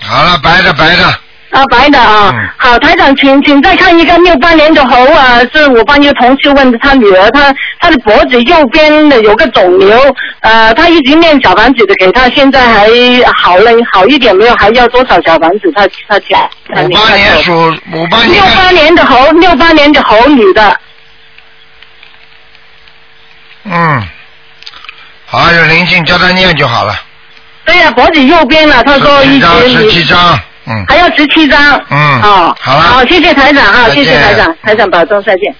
[0.00, 2.30] 好了，白的白的，啊，白的啊。
[2.34, 9.96] 嗯好，台长，请请再看一个六八年的猴啊，是我帮一个同事问他女儿，她她的脖子右边的有个肿瘤，
[10.40, 12.88] 呃，她一直念小房子的给她，现在还
[13.36, 14.54] 好了好一点没有？
[14.56, 15.70] 还要多少小房子？
[15.74, 16.48] 她她讲。
[16.92, 17.52] 八年属
[17.92, 20.76] 五八年六八年的猴，六八年的猴女的，
[23.64, 24.02] 嗯，
[25.26, 26.94] 好有灵性，叫他念就好了。
[27.64, 30.84] 对呀、脖子右边了，他说一直十七张，十你七张，嗯。
[30.88, 31.84] 还要十七张。
[31.88, 35.54] 嗯哦，好了好，谢谢台长啊，谢谢台长，台长保重，再见。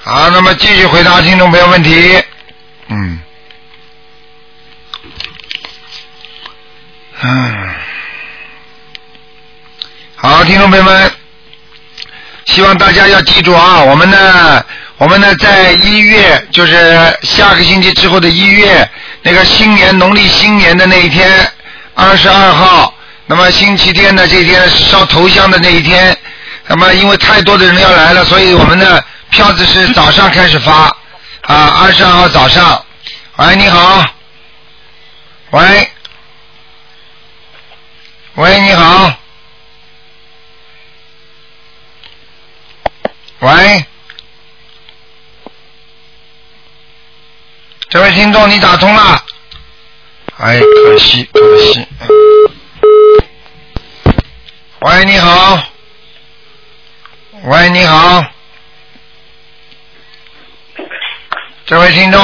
[0.00, 2.22] 好，那么继续回答听众朋友问题。
[2.88, 3.20] 嗯。
[7.20, 7.74] 嗯。
[10.16, 11.10] 好，听众朋友们，
[12.46, 14.64] 希望大家要记住啊，我们呢，
[14.96, 18.88] 我们呢，在一月，就是下个星期之后的一月，
[19.22, 21.48] 那个新年农历新年的那一天，
[21.94, 22.92] 二十二号，
[23.30, 26.16] 那么星期天呢，这天是烧头香的那一天，
[26.66, 30.84] 那么因为太多的人要来了，所以我们的票子是早上开始发，
[31.42, 32.82] 啊，二十二号早上。
[33.36, 34.02] 喂，你好。
[35.50, 35.90] 喂。
[38.36, 39.12] 喂，你好。
[43.40, 43.84] 喂。
[47.90, 49.22] 这位听众，你打通了。
[50.38, 51.86] 哎，可惜，可惜。
[52.00, 52.06] 哎
[54.80, 55.58] 喂，你好。
[57.44, 58.24] 喂，你好。
[61.66, 62.20] 这位听众。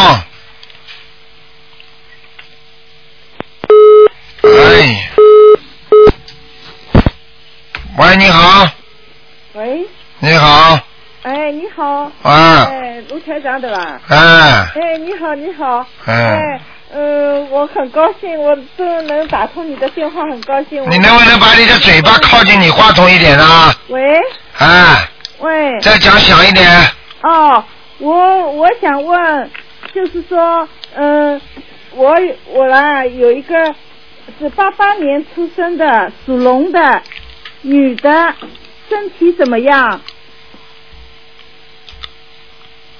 [4.43, 5.11] 哎。
[7.99, 8.71] 喂，你好。
[9.55, 9.87] 喂，
[10.21, 10.79] 你好。
[11.23, 12.69] 哎，你好，啊。
[12.71, 14.01] 哎，卢台长对吧？
[14.09, 14.71] 哎。
[14.75, 16.61] 哎，你好，你好，哎哎，
[16.97, 20.81] 嗯，我很高兴，我都能打通你的电话，很高兴。
[20.89, 23.75] 你能不能把你的嘴巴靠近你话筒一点啊？
[23.89, 24.01] 喂
[24.59, 25.09] 哎，
[25.41, 25.81] 喂。
[25.81, 26.71] 再讲响一点。
[27.23, 27.65] 哦，
[27.99, 29.51] 我我想问，
[29.93, 31.41] 就是说，嗯、
[31.95, 32.15] 我
[32.47, 33.75] 我呢有一个
[34.39, 37.03] 是八八年出生的属龙的
[37.63, 38.35] 女的，
[38.89, 40.01] 身体怎么样？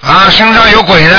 [0.01, 1.17] 啊，身上有鬼的，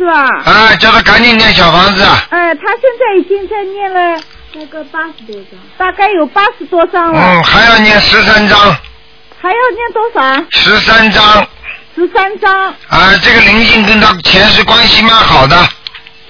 [0.00, 0.22] 是吧？
[0.46, 2.02] 啊，叫他赶紧念小房子。
[2.30, 4.18] 呃，他现在已经在念了
[4.54, 8.58] 那个八十多张，大概有八十多张了，嗯，还要念十三张，
[9.38, 10.42] 还要念多少啊？
[10.50, 11.46] 十三张。
[11.94, 15.56] 十三张，啊，这个灵性跟他前世关系蛮好的，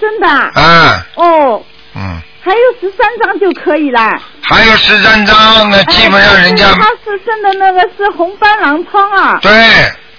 [0.01, 0.51] 真的啊？
[0.55, 1.63] 啊，哦，
[1.95, 4.01] 嗯，还有十三张就可以了。
[4.41, 9.39] 还有十三张，那基本上人家哎他是生的那个是红斑狼疮啊。
[9.41, 9.51] 对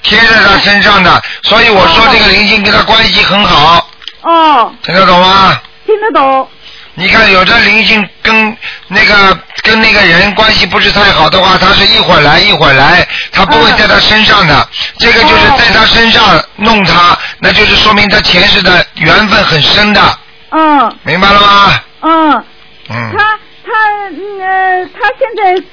[0.02, 3.88] 贴在他身上的，所以我说这个灵性跟他关系很好，
[4.22, 5.60] 哦，听得懂吗？
[5.86, 6.48] 听得懂。
[6.94, 8.54] 你看，有的灵性跟
[8.88, 14.68] 那个跟那个人关系不是太好的话，他是一会儿来一会儿来，他不会在他身上的。
[14.98, 16.22] 这个就是在他身上
[16.56, 20.18] 弄他，那就是说明他前世的缘分很深的，
[20.50, 21.80] 嗯明白了吗？
[22.02, 22.44] 嗯，
[22.90, 23.72] 嗯，他他
[24.10, 25.64] 嗯呃，他现在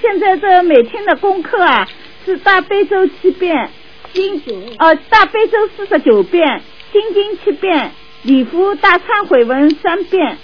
[0.00, 1.84] 现在这每天的功课啊
[2.30, 3.68] 是大悲咒七遍，
[4.14, 4.40] 心
[4.78, 6.62] 呃大悲咒四十九遍，
[6.92, 7.90] 心经七遍，
[8.22, 10.38] 礼佛大忏悔文三遍。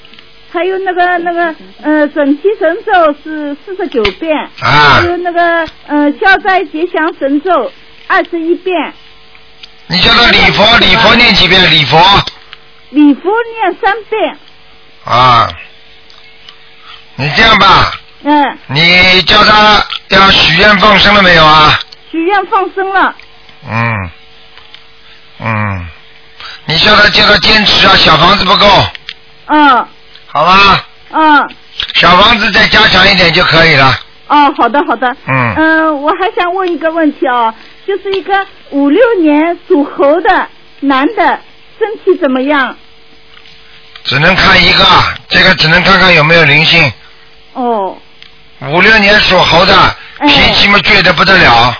[0.51, 7.71] 还有那个那个呃准提神咒是四十九遍，啊还有那个呃消灾吉祥神咒
[8.09, 8.93] 二十一遍，
[9.89, 11.71] 你叫他礼佛，礼佛念几遍？
[11.71, 11.99] 礼佛
[12.91, 14.39] 礼佛念三遍，
[15.05, 15.49] 啊，
[17.17, 17.93] 你这样吧，
[18.29, 21.79] 嗯，你叫他要许愿放生了没有啊？
[22.11, 23.15] 许愿放生了，
[23.71, 24.11] 嗯，
[25.39, 25.87] 嗯，
[26.65, 28.67] 你叫他叫他坚持啊，小房子不够，
[29.47, 29.87] 嗯
[30.27, 30.85] 好吧？
[31.13, 31.51] 嗯。
[31.95, 33.97] 小房子再加强一点就可以了。
[34.27, 35.07] 哦，好的好的。
[35.29, 37.55] 嗯嗯、我还想问一个问题哦，
[37.87, 38.35] 就是一个
[38.71, 40.49] 五六年属猴的
[40.81, 41.39] 男的
[41.79, 42.77] 身体怎么样？
[44.03, 44.85] 只能看一个，
[45.29, 46.93] 这个只能看看有没有灵性。
[47.53, 47.97] 哦，
[48.63, 49.75] 五六年属猴的，
[50.19, 50.27] 哎。
[50.27, 51.77] 脾气嘛倔得不得了，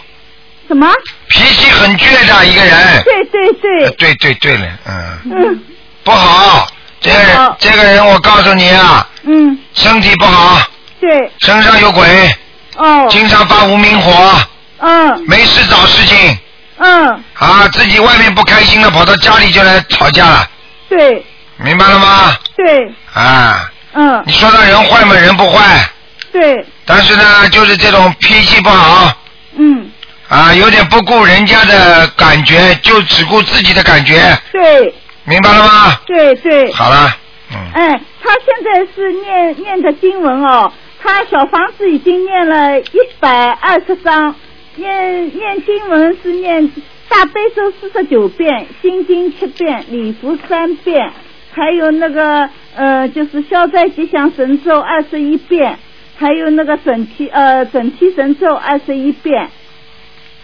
[0.69, 0.87] 什么？
[1.29, 3.03] 脾气很倔的一个人。
[3.05, 3.85] 对对对。
[3.85, 3.91] 呃。
[3.93, 5.63] 对对对了，嗯，嗯。
[6.05, 6.69] 不好，
[7.01, 7.57] 这个人好。
[7.59, 10.61] 这个人我告诉你啊，嗯，身体不好，
[11.01, 11.31] 对。
[11.41, 12.35] 身上有鬼，
[12.77, 13.07] 哦。
[13.11, 14.41] 经常发无名火，
[14.79, 15.25] 嗯。
[15.27, 16.39] 没事找事情。
[16.79, 20.51] 嗯，啊，自己外面不开心了，跑到家里就来吵架了，
[20.91, 21.25] 对。
[21.57, 22.37] 明白了吗？
[22.55, 24.23] 对，啊，嗯。
[24.27, 25.15] 你说他人坏吗？
[25.15, 25.89] 人不坏，
[26.39, 29.13] 对，但是呢，就是这种脾气不好
[29.57, 29.91] 嗯。
[30.29, 34.93] 啊，有点不顾人家的感觉，就只顾自己的感觉，对。
[35.25, 36.01] 明白了吗？
[36.05, 36.73] 对对。
[36.73, 37.17] 好了，
[37.53, 40.73] 嗯，哎，他现在是念念的经文哦，
[41.03, 44.35] 他小房子已经念了一百二十章，
[44.75, 46.71] 念念经文是念
[47.09, 51.13] 大悲咒四十九遍，心经七遍，礼佛三遍，
[51.53, 55.79] 还有那个呃就是消灾吉祥神咒二十一遍，
[56.19, 59.51] 还有那个准提呃准提神咒二十一遍，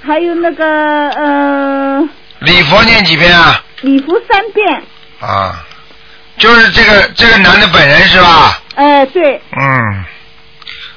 [0.03, 2.09] 还有那个呃
[2.41, 3.63] 礼佛念几遍啊？
[3.81, 4.83] 礼佛三遍，
[5.21, 5.65] 啊，
[6.37, 8.61] 就是这个这个男的本人是吧？
[8.75, 10.05] 呃对，嗯，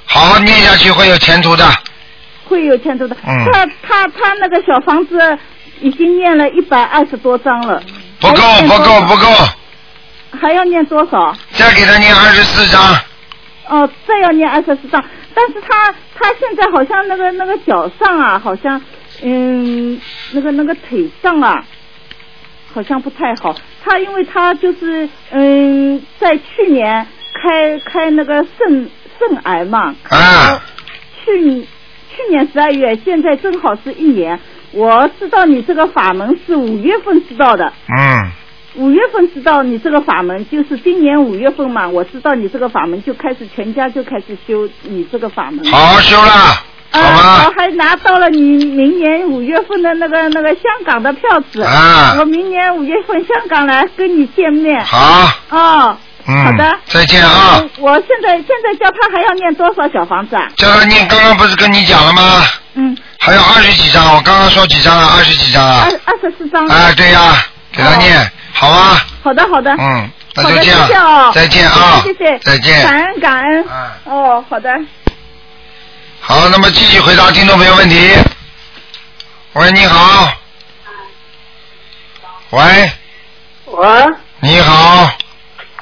[0.05, 1.65] 好好念下去会有前途的。
[2.47, 3.15] 会有前途的。
[3.25, 5.17] 嗯他他他那个小房子
[5.81, 7.81] 已经念了一百二十多章了。
[8.19, 9.27] 不够不够不够，
[10.39, 11.35] 还要念多少？
[11.53, 12.95] 再给他念二十四章。
[13.67, 15.03] 哦，再要念二十四章。
[15.33, 18.81] 但是他他现在好像那个那个脚上啊，好像
[19.21, 19.99] 嗯
[20.33, 21.65] 那个那个腿上啊，
[22.73, 23.55] 好像不太好。
[23.83, 29.95] 他因为他就是嗯在去年开开那个肾肾癌嘛。
[30.09, 30.61] 啊。
[31.23, 34.39] 去去年十二月，现在正好是一年。
[34.71, 38.29] 我知道你这个法门是五月份知道的，嗯，
[38.75, 45.63] 五月份知道你这个法门，就是今年五月份嘛，我知道你这个法门就开始全家就开始修你这个法门。
[45.71, 46.61] 好好修啦，
[46.91, 47.53] 好啊，吗我？
[47.57, 51.61] 还拿到了你明年五月份的那个那个香港的票子。
[51.63, 54.83] 啊我明年五月份香港来跟你见面。
[54.83, 56.77] 好，哦，嗯，好的。
[56.87, 57.59] 再见啊！
[57.61, 60.49] 嗯我现在现在叫他还要念多少小房子啊？
[60.57, 62.43] 叫他念，刚刚不是跟你讲了吗？
[62.73, 65.07] 嗯，还有二十几张，我刚刚说几张了？
[65.15, 66.13] 二十几张啊二？
[66.13, 66.65] 二十四张。
[66.67, 67.35] 啊，对呀，
[67.71, 68.31] 给他念，
[68.65, 69.05] 好啊？
[69.23, 69.71] 好的好的。
[69.77, 72.83] 嗯，那好的，就这样谢谢哦，再见啊，谢谢，再见。
[72.83, 73.69] 感恩感恩。
[73.69, 74.69] 啊哦，好的。
[76.19, 78.11] 好，那么继续回答听众朋友问题。
[79.53, 80.27] 喂，你好。
[82.49, 82.91] 喂，
[83.65, 83.87] 喂，
[84.39, 85.09] 你好，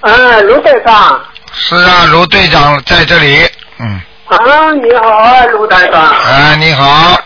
[0.01, 1.21] 嗯，卢队长。
[1.53, 3.49] 是啊，卢队长在这里。
[3.79, 4.01] 嗯。
[4.27, 6.01] 啊，你好啊，卢队长。
[6.01, 7.17] 啊，你好。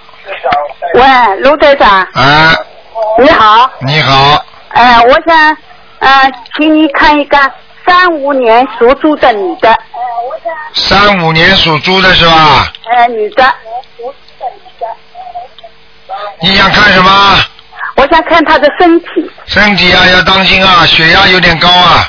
[0.94, 2.08] 喂，卢队长。
[2.14, 2.56] 啊。
[3.20, 3.72] 你好。
[3.80, 4.46] 你好。
[4.70, 5.58] 呃，我想
[6.00, 7.38] 呃，请你看一个
[7.86, 9.76] 三五年属猪的女的。
[10.74, 12.72] 三五年属猪的是吧？
[12.96, 13.54] 呃，女的。
[16.42, 17.40] 你想看什么？
[17.96, 19.32] 我想看她的身体。
[19.46, 22.08] 身体啊，要当心啊，血压有点高啊。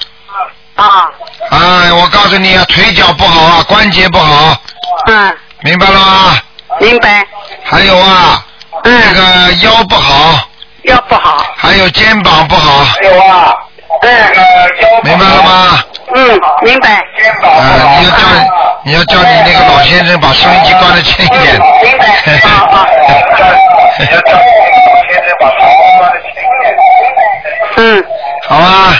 [0.74, 1.10] 啊。
[1.50, 4.60] 哎，我告诉你啊，腿脚不好啊，关节不好。
[5.06, 5.36] 嗯。
[5.62, 6.38] 明白了吗？
[6.80, 7.26] 明白。
[7.64, 8.44] 还有啊，
[8.84, 10.47] 嗯这个腰不好。
[10.84, 11.44] 腰不好。
[11.56, 12.86] 还有肩膀不好。
[13.02, 13.52] 有啊。
[14.02, 14.10] 嗯。
[15.02, 15.82] 明白了吗？
[16.14, 17.02] 嗯，明白。
[17.42, 18.16] 啊，你要叫
[18.84, 21.58] 你要叫你那个老先生把收音机关的轻一点。
[21.82, 22.04] 明白。
[27.76, 28.04] 嗯。
[28.48, 28.98] 好啊，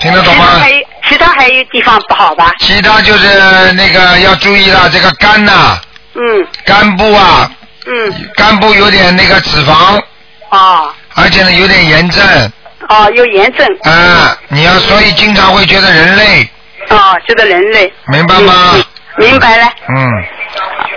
[0.00, 0.44] 听得懂吗？
[0.60, 0.76] 还有
[1.08, 2.52] 其他还有地方不好吧？
[2.60, 5.78] 其他就是那个要注意了，这个肝呐、
[6.14, 7.50] 嗯肝部啊，
[7.86, 8.30] 嗯。
[8.36, 10.00] 肝部有点那个脂肪，
[10.50, 12.52] 哦而且呢有点炎症，
[12.88, 13.66] 哦，有炎症。
[13.82, 16.48] 啊，你要所以经常会觉得人累，
[16.90, 17.92] 哦，觉得人累。
[18.06, 18.74] 明白吗？
[19.16, 19.66] 明白了。
[19.88, 20.08] 嗯，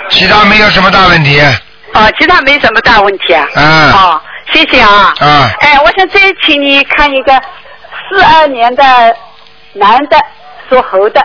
[0.09, 1.41] 其他没有什么大问题。
[1.93, 3.47] 哦，其他没什么大问题啊。
[3.55, 4.21] 嗯哦，
[4.53, 5.13] 谢谢啊。
[5.19, 7.33] 啊哎，我想再请你看一个
[8.09, 8.83] 四二年的
[9.73, 10.17] 男的
[10.69, 11.21] 属猴的，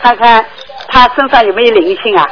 [0.00, 0.44] 看看
[0.88, 2.26] 他身上有没有灵性啊？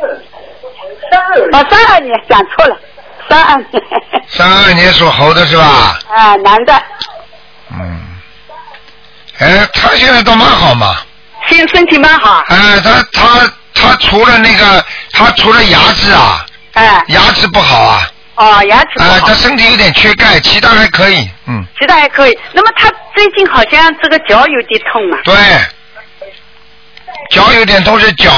[0.00, 2.76] 哦，三二年讲错了，
[3.30, 3.82] 三二年。
[4.28, 5.98] 三二年属猴的是吧？
[6.14, 6.82] 啊，男的，
[7.72, 8.00] 嗯。
[9.38, 10.96] 哎，他现在倒蛮好嘛。
[11.48, 12.44] 现在身体蛮好。
[12.48, 17.02] 哎，他他他除了那个，他除了牙齿啊，哎。
[17.08, 19.26] 牙齿不好啊，哦，牙齿不啊，好。
[19.28, 22.38] 他身体有点缺钙，其他还可以，嗯，其他还可以。
[22.52, 25.18] 那么他最近好像这个脚有点痛嘛？
[25.24, 25.34] 对。
[27.30, 28.30] 脚有点痛是脚，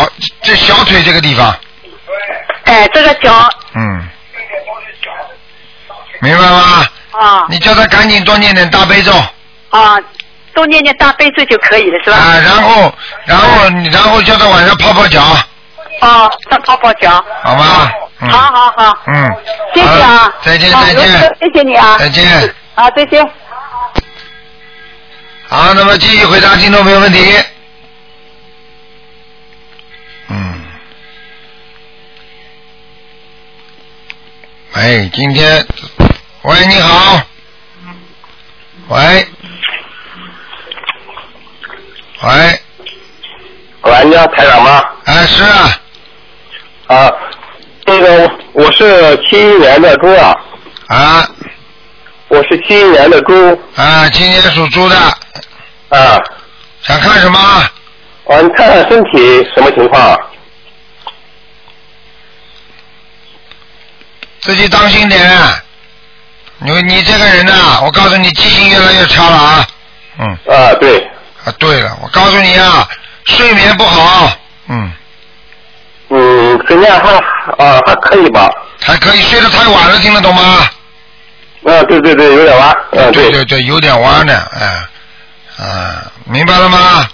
[0.42, 1.54] 这小腿这个地方，
[2.64, 4.08] 哎，这个脚嗯，
[6.22, 6.86] 明白吗？
[7.10, 9.12] 啊你叫他赶紧多念点大悲咒
[9.70, 9.98] 啊，
[10.54, 12.16] 多念念大悲咒就可以了，是吧？
[12.16, 13.48] 啊，然后然后
[13.90, 15.20] 然后叫他晚上泡泡脚，
[16.00, 17.22] 哦，上泡泡脚。
[17.42, 17.90] 好吗？
[18.20, 19.30] 嗯好好好，嗯，
[19.74, 20.32] 谢谢啊。
[20.42, 21.08] 再见再见
[21.40, 21.98] 谢谢你啊。
[21.98, 22.54] 再见。
[22.76, 23.28] 啊，再见。
[25.48, 27.36] 好，那么继续回答听众朋友问题。
[30.28, 30.62] 嗯。
[34.76, 35.66] 喂，今天，
[36.42, 37.22] 喂，你好。
[38.88, 39.28] 喂。
[42.22, 42.60] 喂。
[43.82, 44.82] 喂，你好，台长吗？
[45.04, 45.80] 哎，是啊。
[46.88, 47.12] 啊，
[47.86, 50.36] 那个我是七一年的猪啊。
[50.88, 51.28] 啊。
[52.26, 53.62] 我是七一年的猪。
[53.76, 54.96] 啊，今年属猪的。
[54.96, 56.18] 啊。
[56.82, 57.38] 想看什么？
[57.38, 60.02] 啊，你看看身体什么情况？
[60.10, 60.18] 啊
[64.40, 65.20] 自己当心点。
[66.64, 69.66] 你你这个人呐、我告诉你，记性越来越差了啊。
[70.18, 70.26] 嗯。
[70.54, 70.98] 啊，对。
[71.44, 72.88] 啊，对了，我告诉你啊，
[73.24, 74.30] 睡眠不好，
[74.68, 74.92] 嗯，
[76.10, 77.12] 嗯，睡眠还
[77.64, 78.48] 啊还可以吧？
[78.80, 80.68] 还可以睡得太晚了，听得懂吗？
[81.66, 82.68] 啊，对对对，有点晚。
[82.68, 87.08] 啊，对对对，有点晚呢，哎，啊，明白了吗？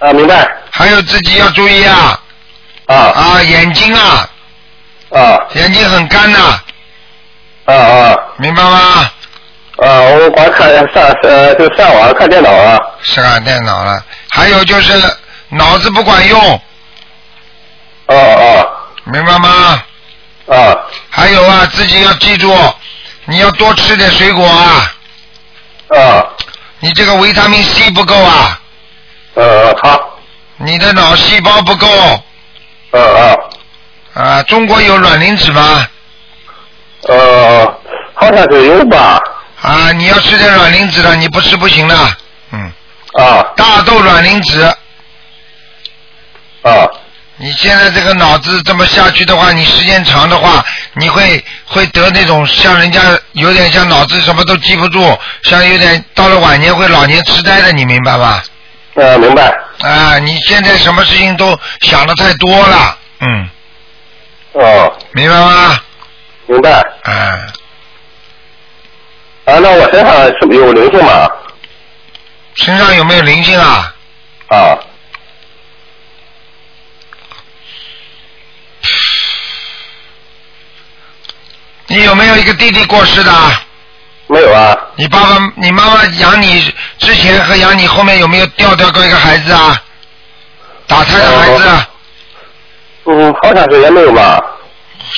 [0.00, 0.46] 啊，明白。
[0.70, 2.20] 还有自己要注意啊。
[2.86, 2.96] 啊。
[2.96, 4.28] 啊，眼睛啊。
[5.10, 5.38] 啊。
[5.54, 6.38] 眼睛很干呐。
[6.38, 6.64] 啊
[7.72, 8.16] 啊啊。
[8.36, 9.10] 明白吗？
[9.82, 12.78] 啊，我光看上呃就上网看电脑啊。
[13.02, 14.04] 是啊，电脑了。
[14.30, 14.92] 还有就是
[15.48, 16.60] 脑子不管用。
[18.06, 18.70] 哦哦。
[19.04, 19.82] 明白吗？
[20.48, 20.76] 啊。
[21.08, 22.54] 还有啊，自己要记住，
[23.24, 24.94] 你要多吃点水果啊。
[25.88, 26.26] 啊。
[26.80, 28.60] 你这个维他命 C 不够啊。
[29.34, 30.18] 呃，好。
[30.58, 31.86] 你的脑细胞不够。
[32.90, 33.36] 呃啊。
[34.12, 35.86] 啊，中国有卵磷脂吗？
[37.08, 37.66] 呃，
[38.14, 39.18] 好像是有吧。
[39.62, 41.94] 啊，你要吃点卵磷脂的，你不吃不行的。
[42.52, 42.72] 嗯。
[43.14, 43.42] 啊。
[43.56, 44.62] 大豆卵磷脂。
[46.62, 46.88] 啊。
[47.42, 53.00] 你现在这个脑子这么下去的话，你时间长的话，你会会得那种像人家
[53.32, 58.42] 有点像脑子什么都记不住，像有点到了晚年会老年痴呆的，你明白吧？
[58.94, 59.50] 呃，明白。
[59.80, 63.48] 啊，你现在什么事情都想的太多了，嗯，
[64.52, 64.92] 哦。
[65.12, 65.80] 明白吗？
[66.46, 66.84] 明白。
[67.02, 67.12] 啊。
[69.46, 71.28] 啊，那我身上是不是有灵性吗？
[72.54, 73.94] 身上有没有灵性啊？
[74.48, 74.78] 啊。
[81.86, 83.32] 你有没有一个弟弟过世的？
[84.28, 84.70] 没有啊。
[84.70, 84.78] 啊。
[84.96, 89.82] 你爸爸、你妈妈养你之前和养你后面有没有掉掉过一个孩子啊？
[90.86, 91.88] 打胎的孩子啊？
[93.06, 94.40] 嗯，好像是也没有吧。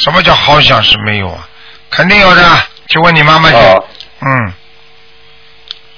[0.04, 1.48] 什么叫好像是没有啊？
[1.92, 2.42] 肯定有的，
[2.88, 3.56] 去问你妈妈去。
[3.56, 3.84] 哦
[4.24, 4.52] 嗯，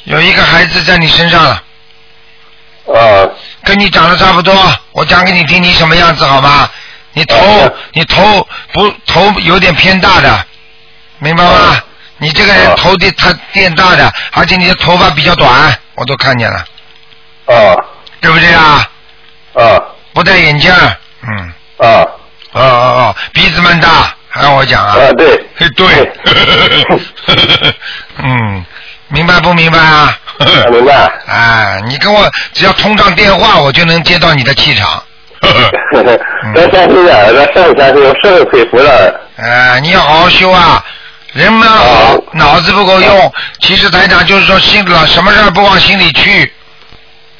[0.05, 1.62] 有一个孩子在你身上了。
[2.95, 3.28] 啊。
[3.62, 4.55] 跟你长得差不多，
[4.92, 6.68] 我讲给你听，你什么样子好吗？
[7.12, 10.47] 你头，你头不头有点偏大的，
[11.18, 11.80] 明白吗？
[12.18, 16.59] 你这个人头的他变大的，而且你的头发比较短，我都看见了。
[17.47, 17.76] 啊。
[18.20, 18.88] 对不对啊？
[19.55, 19.80] 啊。
[20.12, 20.72] 不戴眼镜，
[21.22, 21.53] 嗯。
[21.78, 21.86] 啊。
[22.53, 24.97] 哦哦哦，鼻子蛮大，还让我讲啊？
[24.99, 25.41] 啊，对。
[25.76, 26.12] 对。
[28.18, 28.64] 嗯，
[29.09, 30.18] 明白不明白啊？
[30.72, 31.11] 明白。
[31.28, 35.03] 哎，你跟我只要通上电话，我就能接到你的气场。
[36.55, 39.20] 咱相信点，咱相相信，我深受佩服了。
[39.37, 40.85] 哎，你要好好修啊！
[41.32, 43.32] 人们好，脑子不够用。
[43.61, 46.53] 其实台长就是说心老什么事儿不往心里去。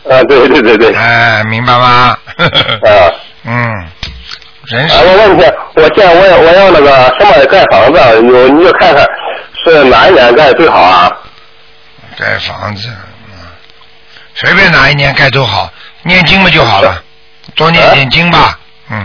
[0.09, 0.93] 啊，对对对对。
[0.95, 2.17] 哎，明白吗？
[2.39, 3.11] 啊。
[3.45, 3.89] 嗯。
[4.67, 5.43] 人啊，我问你，
[5.75, 9.07] 我在我要我要那个什么盖房子，有你就看看
[9.65, 11.13] 是哪一年盖最好啊？
[12.19, 13.35] 盖房子，嗯
[14.35, 15.71] 随便哪一年盖都好，
[16.03, 17.03] 念经嘛就好了，
[17.55, 18.59] 多念点经吧。
[18.91, 18.99] 嗯。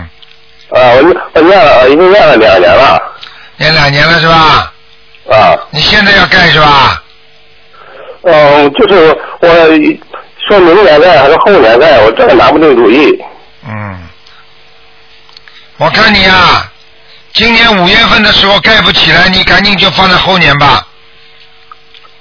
[0.70, 3.02] 啊，我我念了，已经念了两年了。
[3.56, 4.72] 念两年了是吧？
[5.30, 5.58] 啊。
[5.70, 7.02] 你现在要盖是吧？
[8.22, 9.48] 嗯，就是我
[10.48, 13.12] 说明年盖还是后年盖，我这个拿不定主意。
[13.68, 13.99] 嗯。
[15.80, 16.70] 我看你啊，
[17.32, 20.86] 今年五月份的时候盖不起来，你赶紧就放在后年吧。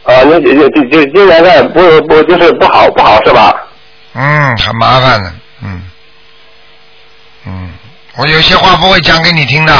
[0.04, 3.54] 啊，那就就就今年的不不就是不好不好是吧？
[4.14, 5.84] 嗯，很麻烦的，嗯，
[7.48, 7.74] 嗯，
[8.16, 9.74] 我有些话不会讲给你听的，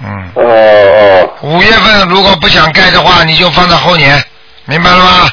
[0.00, 0.30] 嗯。
[0.34, 1.30] 哦哦。
[1.40, 4.22] 五月份如果不想盖的话，你就放在后年，
[4.66, 5.30] 明白了吗？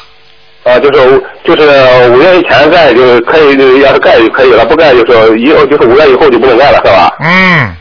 [0.66, 7.16] 啊，就是就是五月以前盖就可以，要是盖就可以了，不盖就是以后就是五月以后就不能盖了，是吧？
[7.20, 7.76] 嗯。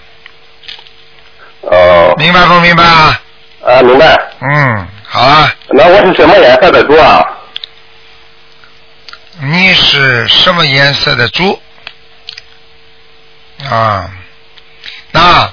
[1.62, 2.14] 哦。
[2.20, 3.20] 明白不明白啊？
[3.66, 4.16] 啊，明白。
[4.40, 5.52] 嗯，好啊。
[5.70, 7.26] 那我是什么颜色的猪啊？
[9.42, 11.60] 你是什么颜色的猪？
[13.68, 14.08] 啊，
[15.12, 15.52] 那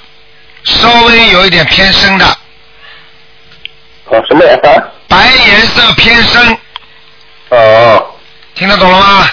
[0.64, 2.26] 稍微有一点偏深的。
[2.26, 4.93] 啊，什么颜色？
[5.09, 5.16] 白
[5.49, 6.59] 颜色偏深。
[7.57, 8.07] 哦。
[8.55, 9.29] 听得懂了吗？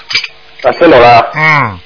[0.64, 1.32] 啊，听懂了。
[1.36, 1.80] 嗯。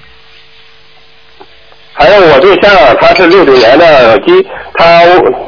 [1.96, 5.04] 还有我对象，他是六九年的鸡，他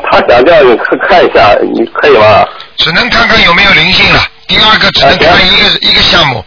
[0.10, 2.48] 他想叫你看看一下，你可以吗？
[2.78, 4.22] 只能看看有没有灵性了。
[4.48, 6.46] 第二个只能看一个、一个项目。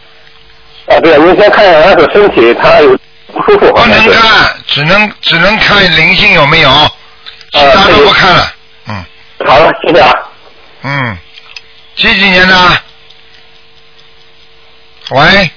[0.87, 3.73] 啊，对，您先看一下他的身体，他有不舒服。
[3.73, 6.69] 不能看，只能只能看灵性有没有，
[7.51, 8.53] 其他都不看了。
[8.87, 9.05] 嗯。
[9.45, 10.11] 好了，谢谢啊。
[10.83, 11.17] 嗯，
[11.95, 12.55] 几几年的？
[15.09, 15.51] 喂。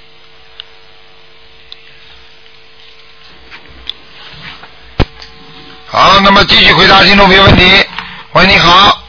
[5.86, 7.86] 好，那么继续回答听众朋友问题。
[8.32, 9.06] 喂，你好。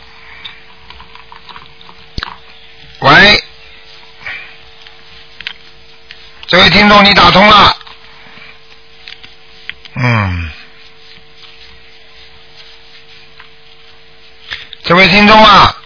[2.99, 3.43] 喂，
[6.47, 7.77] 这位听众，你打通了。
[9.95, 10.51] 嗯。
[14.83, 15.81] 这位听众啊，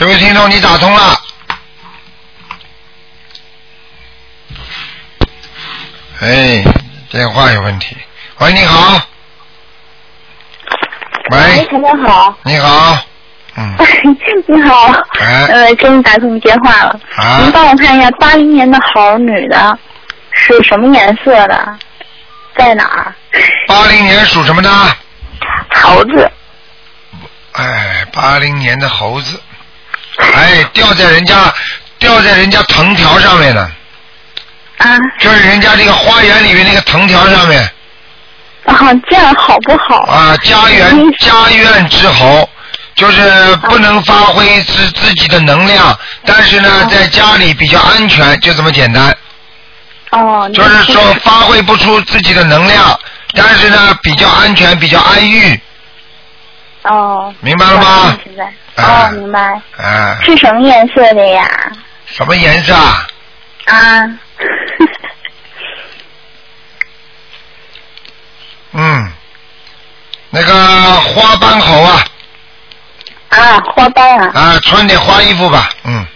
[0.00, 1.20] 这位听众，你打通了。
[6.22, 6.64] 哎，
[7.10, 7.94] 电话有问题。
[8.38, 8.98] 喂，你好。
[11.32, 12.34] 喂，台长好。
[12.44, 12.98] 你好。
[13.58, 13.76] 嗯。
[14.48, 14.90] 你好。
[15.18, 15.44] 哎。
[15.48, 16.98] 呃，终于打通电话了。
[17.16, 17.40] 啊。
[17.42, 19.78] 您帮我看一下，八零年的猴女的，
[20.32, 21.78] 是什么颜色的？
[22.56, 23.14] 在哪儿？
[23.68, 24.70] 八零年属什么的？
[25.74, 26.32] 猴子。
[27.52, 29.38] 哎，八零年的猴子，
[30.34, 31.52] 哎，掉在人家
[31.98, 33.70] 掉在人家藤条上面了。
[34.78, 34.96] 啊。
[35.18, 37.62] 就是人家这个花园里面那个藤条上面。
[38.66, 38.76] 啊，
[39.08, 40.02] 这样好不好？
[40.04, 42.48] 啊，家园家院之猴，
[42.94, 49.16] 就是不能发挥自自己的能量，但是呢，在家里比较安全，就这么简单。
[50.10, 50.48] 哦。
[50.52, 52.98] 就是说发挥不出自己的能量，
[53.34, 55.58] 但是呢，比较安全，比较安逸。
[56.82, 57.34] 哦。
[57.40, 58.18] 明白了吗？
[58.24, 58.52] 现在。
[58.76, 59.60] 哦，明白。
[59.76, 60.18] 啊。
[60.22, 61.46] 是什么颜色的呀？
[62.06, 63.06] 什么颜色啊？
[63.66, 64.04] 啊。
[68.72, 69.12] 嗯，
[70.30, 70.54] 那个
[71.00, 72.04] 花斑猴啊。
[73.30, 74.30] 啊，花斑啊。
[74.34, 76.06] 啊，穿点花衣服吧，嗯。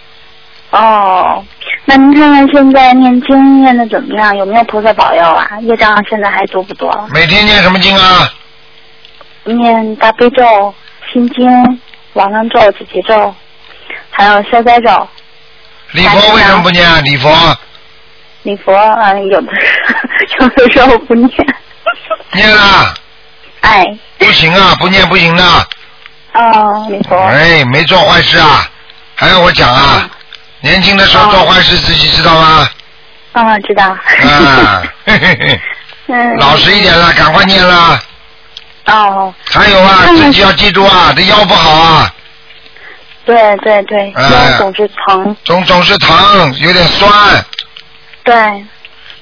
[0.70, 1.44] 哦，
[1.84, 4.36] 那您看看现在念经念的怎么样？
[4.36, 5.48] 有没有菩萨保佑啊？
[5.62, 7.06] 业障现在还多不多了？
[7.12, 8.32] 每天念什么经啊？
[9.44, 10.74] 念大悲咒、
[11.12, 11.46] 心经、
[12.14, 13.34] 往生咒、解结咒，
[14.10, 15.08] 还有消灾咒。
[15.92, 17.00] 礼佛为什么不念啊？
[17.00, 17.30] 礼佛
[18.42, 19.52] 礼佛啊、呃有的
[20.40, 21.30] 有的时候不念。
[22.32, 22.94] 念了，
[23.60, 23.84] 哎，
[24.18, 25.44] 不行啊，不念不行的。
[26.34, 27.16] 哦，礼佛。
[27.16, 28.68] 哎，没做坏事啊，
[29.14, 30.10] 还要我讲啊？
[30.60, 32.68] 年轻的时候做坏事自己知道吗？
[33.32, 33.84] 啊，知道。
[33.84, 35.60] 啊，嘿嘿嘿，
[36.08, 36.36] 嗯。
[36.38, 38.00] 老实一点了，赶快念了。
[38.86, 39.34] 哦。
[39.50, 42.14] 还有啊，自己要记住啊，这腰不好啊，
[43.24, 45.36] 对对对，哎腰总是疼。
[45.44, 47.10] 总总是疼，有点酸，
[48.22, 48.34] 对，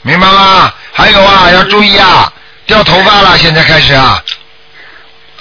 [0.02, 0.72] 明白吗？
[0.92, 2.32] 还有啊，要注意啊，
[2.66, 4.22] 掉头发了，现在开始啊，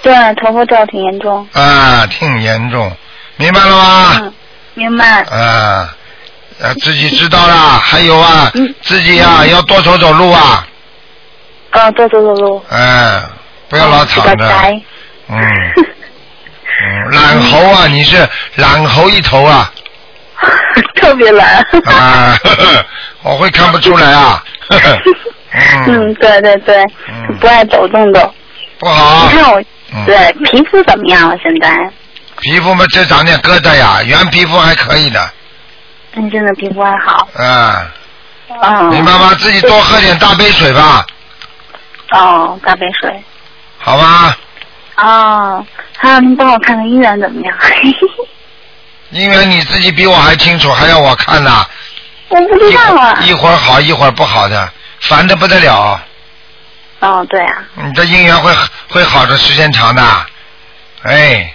[0.01, 1.47] 对，头发掉挺严重。
[1.53, 2.91] 啊，挺严重，
[3.37, 4.17] 明白了吗？
[4.21, 4.33] 嗯，
[4.75, 5.21] 明白。
[5.23, 5.93] 啊，
[6.59, 7.55] 呃，自己知道了。
[7.79, 10.67] 还有啊，嗯自己啊要多走走路啊，
[11.71, 12.63] 啊，多走走路。
[12.69, 13.23] 嗯，
[13.71, 14.35] 不要老躺着。
[14.35, 14.81] 比较宅。
[15.29, 15.41] 嗯，
[16.83, 19.71] 嗯，懒猴啊，你是懒猴一头啊，
[21.01, 21.55] 特别懒。
[21.85, 22.85] 啊，呵 呵
[23.23, 24.43] 我会看不出来啊，
[25.53, 26.85] 嗯，嗯，对对对，
[27.39, 28.29] 不爱走动的。
[28.77, 29.61] 不好你，看我，
[29.93, 31.35] 嗯对皮肤怎么样了？
[31.41, 31.89] 现在？
[32.41, 35.29] 皮肤嘛这长点疙瘩呀，原皮肤还可以的，
[36.15, 37.27] 嗯，真的皮肤还好。
[37.35, 37.85] 啊，
[38.49, 38.89] 嗯。
[38.89, 39.33] 明白吗？
[39.39, 41.05] 自己多喝点大杯水吧，
[42.11, 43.23] 哦，大杯水。
[43.81, 44.37] 好吧？
[44.97, 45.65] 哦，
[45.97, 47.57] 还有您帮我看看姻缘怎么样？
[49.11, 51.65] 姻缘你自己比我还清楚，还要我看呢，
[52.29, 53.17] 我不知道啊。
[53.21, 54.71] 一会儿好一会儿不好的，
[55.01, 55.99] 烦的不得了。
[56.99, 57.63] 哦，对啊。
[57.75, 58.53] 你的姻缘会
[58.89, 60.03] 会好的时间长的，
[61.03, 61.51] 哎，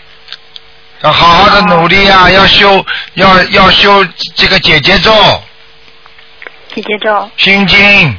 [1.02, 4.04] 要好好的努力啊，要修要要修
[4.34, 5.12] 这个姐姐咒、
[6.74, 7.30] 姐姐咒。
[7.36, 8.18] 心经，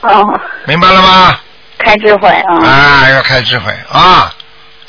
[0.00, 1.38] 哦，明白了吗？
[1.78, 2.64] 开智慧啊。
[2.64, 4.34] 啊，要开智慧啊，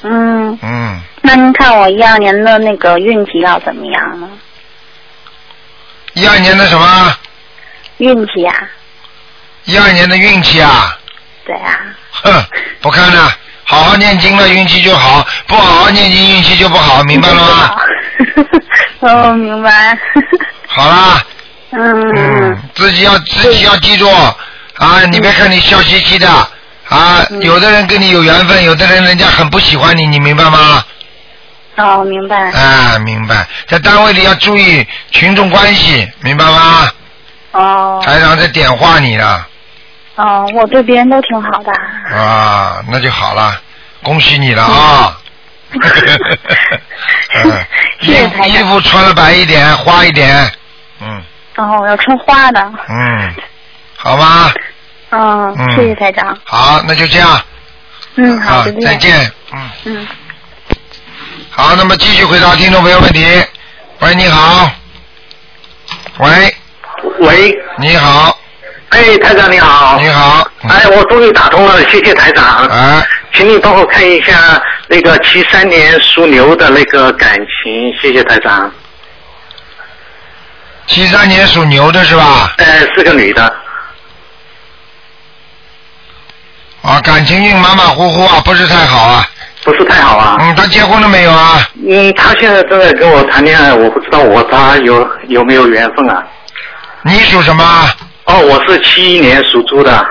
[0.03, 4.29] 嗯，嗯，那您看我一二年的那个运气要怎么样呢？
[6.13, 7.15] 一二年的什么？
[7.97, 8.53] 运气啊、
[9.65, 10.97] 一二年的运气啊，
[11.45, 11.79] 对啊。
[12.11, 12.45] 哼，
[12.81, 13.31] 不看了，
[13.63, 17.75] 好好念经了，运气就好；不好好念经，运气就不好，明白了吗？
[18.99, 19.97] 哦，明白。
[20.67, 21.21] 好啦，
[21.71, 24.09] 嗯嗯，自己要自己要记住
[24.77, 25.05] 啊！
[25.09, 26.27] 你别看你笑嘻嘻的
[26.89, 30.83] 啊，嗯有的人跟你有缘分，有的人人家很不喜欢你，你明白吗？
[31.77, 32.51] 哦，明白。
[32.51, 33.45] 啊，明白。
[33.67, 36.89] 在单位里要注意群众关系，明白吗？
[37.51, 39.47] 哦台长在点化你了
[40.15, 41.71] 哦，我对别人都挺好的。
[42.17, 43.59] 啊，那就好了，
[44.03, 45.17] 恭喜你了啊！
[47.43, 47.65] 嗯，
[48.01, 50.49] 谢谢台长衣衣服穿的白一点，花一点，
[51.01, 51.21] 嗯
[51.57, 52.61] 哦，我要穿花的。
[52.89, 53.33] 嗯，
[53.97, 54.53] 好吧，
[55.12, 56.38] 嗯，嗯谢谢台长。
[56.43, 57.41] 好，那就这样
[58.16, 58.82] 嗯，好，啊再，见。
[58.82, 58.95] 再。
[58.95, 59.70] 见，嗯。
[59.86, 60.08] 嗯。
[61.51, 63.26] 好，那么继续回答听众朋友问题。
[63.99, 64.70] 喂，你好。
[66.18, 66.56] 喂，
[67.20, 68.38] 喂，你好，
[68.89, 69.99] 哎，台长你好。
[69.99, 70.49] 你好。
[70.68, 72.66] 哎，我终于打通了，谢谢台长。
[72.68, 78.72] 哎，请你帮我看一下那个七三年属牛的那个感情，谢谢台长。
[80.88, 82.53] 七三年属牛的是吧？
[82.58, 83.53] 哎，是个女的。
[86.86, 89.27] 啊，感情运马马虎虎啊，不是太好啊。
[89.63, 90.38] 不是太好啊。
[90.39, 91.67] 嗯，他结婚了没有啊？
[91.89, 96.23] 嗯，他现在正在跟我谈恋爱，我不知道我他有有没有缘分啊？
[97.01, 97.63] 你属什么？
[98.25, 100.05] 哦，我是七一年属猪的，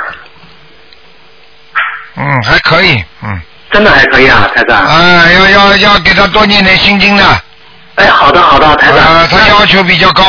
[2.16, 3.40] 嗯，还可以，嗯。
[3.70, 4.78] 真的还可以啊，台长。
[4.78, 7.24] 啊，要要要给他多念点心经的。
[7.96, 8.98] 哎，好的好的，台长。
[8.98, 10.22] 啊，他要求比较高。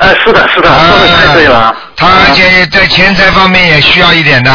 [0.00, 1.74] 呃，是的是的，说的太对了。
[1.96, 4.50] 他而且在钱财方面也需要一点的。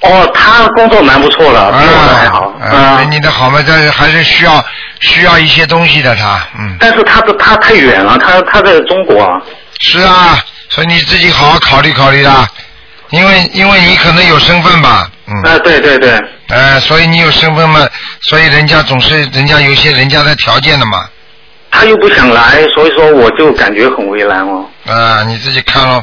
[0.00, 2.52] 哦，他工作蛮不错的，比我的还好。
[2.60, 4.64] 啊，你的好嘛，但是还是需要
[5.00, 6.76] 需要一些东西的他，嗯。
[6.78, 9.40] 但是他的他太远了，他他在中国啊。
[9.80, 10.38] 是啊，
[10.68, 12.48] 所以你自己好好考虑考虑啦，
[13.10, 15.34] 因为因为你可能有身份吧，嗯。
[15.42, 16.20] 啊，对对对。
[16.48, 17.86] 呃，所以你有身份嘛，
[18.22, 21.08] 所以人家总是人家有些人家的条件的嘛，
[21.72, 24.64] 他又不想来，所以说我就感觉很为难哦。
[24.86, 26.02] 啊，你自己看咯。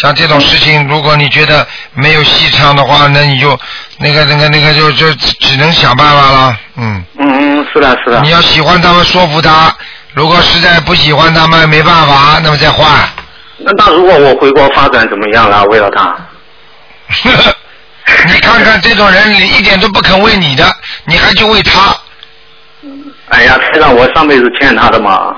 [0.00, 3.58] 像这种事情，如果你觉得没有戏唱的话，那你就
[3.98, 7.04] 那个那个那个就就只能想办法了，嗯。
[7.18, 8.20] 嗯嗯，是的是的。
[8.22, 9.74] 你要喜欢他们，说服他；
[10.14, 12.88] 如果实在不喜欢他们，没办法，那么再换。
[13.58, 15.64] 那那如果我回国发展怎么样了？
[15.64, 16.16] 为了他。
[18.26, 20.64] 你看看这种人，你一点都不肯为你的，
[21.06, 21.96] 你还去为他，
[23.30, 25.34] 哎呀，台长，我上辈子欠他的嘛。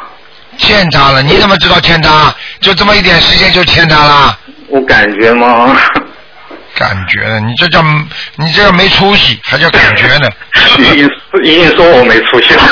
[0.58, 1.22] 欠他了。
[1.22, 2.34] 你怎么知道欠他？
[2.60, 4.38] 就这么一点时间就欠他了？
[4.70, 5.76] 我感觉吗。
[6.76, 7.40] 感感觉呢？
[7.40, 7.82] 你这叫
[8.36, 10.30] 你这叫没出息，还叫感觉呢？
[10.78, 11.10] 已 经
[11.42, 12.62] 已经说我没出息了。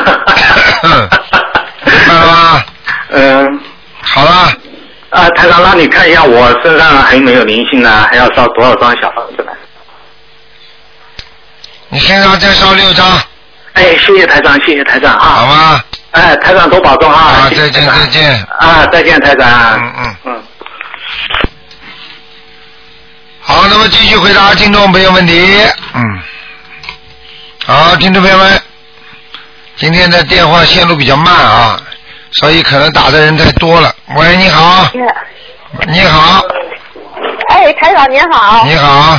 [1.85, 2.65] 明白了吗？
[3.11, 3.61] 嗯。
[4.01, 4.53] 好了。
[5.11, 8.07] 啊，台长，让你看一下我身上还有没有灵性呢？
[8.11, 9.53] 还要烧多少张小房子呢？
[11.89, 13.07] 你身上再烧六张。
[13.75, 15.19] 哎，谢谢台长，谢谢台长啊。
[15.21, 15.81] 好吗？
[16.13, 17.19] 哎，台长多保重啊！
[17.19, 18.47] 啊，再见再见。
[18.61, 19.49] 啊，再见，台长。
[19.79, 20.43] 嗯嗯嗯。
[23.49, 25.43] 好，那么继续回答听众朋友问题。
[25.95, 26.03] 嗯，
[27.65, 28.61] 好，听众朋友们，
[29.75, 31.81] 今天的电话线路比较慢啊，
[32.33, 33.91] 所以可能打的人太多了。
[34.17, 34.87] 喂，你好，
[35.87, 36.43] 你好，
[37.49, 38.67] 哎，台长您好。
[38.67, 39.19] 你好，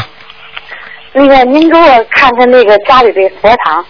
[1.12, 3.84] 那个，您给我看看那个家里的佛堂，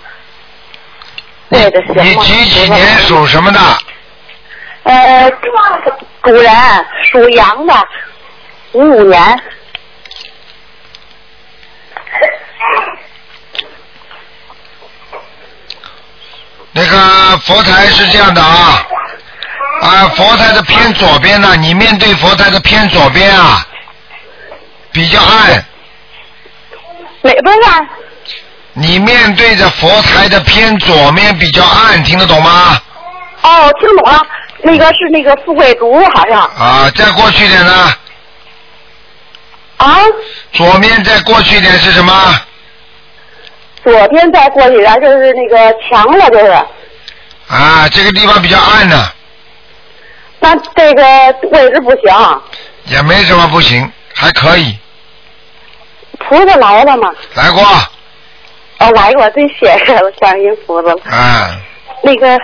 [1.50, 1.82] 对的？
[2.02, 3.60] 你几几年属什么的？
[4.84, 5.30] 呃，
[6.22, 6.56] 古人，
[7.12, 7.74] 属羊的，
[8.72, 9.38] 五五年。
[16.72, 18.86] 那个佛台是这样的啊，
[19.82, 23.66] 啊，佛台的偏左边呢，你面对佛台的偏左边啊，
[24.92, 25.66] 比较暗。
[27.22, 27.82] 哪边啊？
[28.74, 32.80] 你面对着佛台的偏左面比较暗，听得懂吗？
[33.42, 34.26] 哦，听懂了，
[34.62, 36.40] 那个是那个富贵竹，好像。
[36.42, 37.94] 啊，再过去一点呢？
[39.80, 40.00] 啊？
[40.54, 42.14] 左面再过去一点是什么？
[43.84, 46.52] 左边再过去一点就是那个墙了，就是。
[47.48, 49.12] 啊，这个地方比较暗呢，
[50.40, 51.04] 那这个
[51.52, 52.42] 位置不行，
[52.86, 54.78] 也没什么不行，还可以。
[56.20, 57.10] 菩萨来了吗？
[57.34, 57.64] 来过，
[58.80, 61.02] 哦，来过，真谢谢了，观音菩萨了。
[61.10, 61.58] 啊，
[62.04, 62.38] 那个，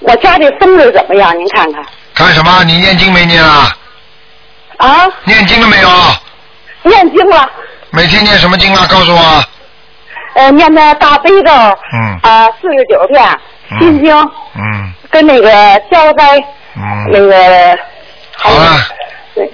[0.00, 1.38] 我家这风水怎么样？
[1.38, 1.84] 您看看。
[2.14, 2.64] 看什么？
[2.64, 3.76] 你念经没念啊？
[4.78, 5.06] 啊？
[5.24, 5.88] 念经了没有？
[6.82, 7.48] 念经了，
[7.90, 8.86] 每天念什么经啊？
[8.88, 9.44] 告诉我。
[10.34, 13.22] 呃，念的大悲咒，嗯啊，四十九遍，
[13.78, 14.16] 心经，
[14.54, 15.50] 嗯跟那个
[15.90, 16.38] 消灾，
[16.74, 17.10] 嗯。
[17.12, 17.78] 那个
[18.36, 18.80] 好了，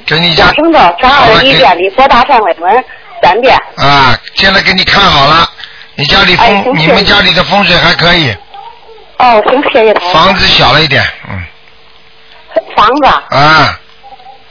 [0.06, 2.84] 给你家养生咒十二一遍，礼佛大忏悔文
[3.20, 3.56] 三遍。
[3.76, 5.48] 啊，现在给你看好了，
[5.96, 8.30] 你家里风，哎你们家里的风水还可以，
[9.18, 10.08] 哦，行，谢谢台。
[10.12, 11.44] 房子小了一点，嗯
[12.76, 13.06] 房子，
[13.36, 13.80] 啊，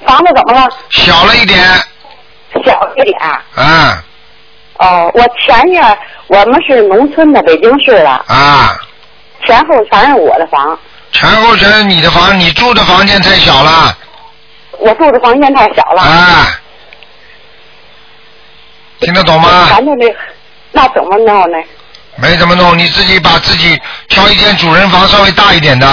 [0.08, 0.70] 房子怎么了？
[0.92, 1.60] 小了一点，
[2.66, 3.20] 小一点。
[3.56, 4.04] 啊
[4.80, 5.84] 哦，我前面
[6.28, 8.80] 我们是农村的，北京市的，啊，
[9.46, 10.80] 前后全是我的房，
[11.12, 13.98] 前后全是你的房，你住的房间太小了，
[14.78, 16.02] 我住的房间太小了。
[16.04, 16.60] 啊，
[19.00, 19.68] 听得懂吗？
[19.72, 20.16] 那
[20.72, 21.58] 那怎么弄呢？
[22.18, 23.80] 没怎么弄，你自己把自己
[24.10, 25.88] 挑一间主人房稍微大一点的，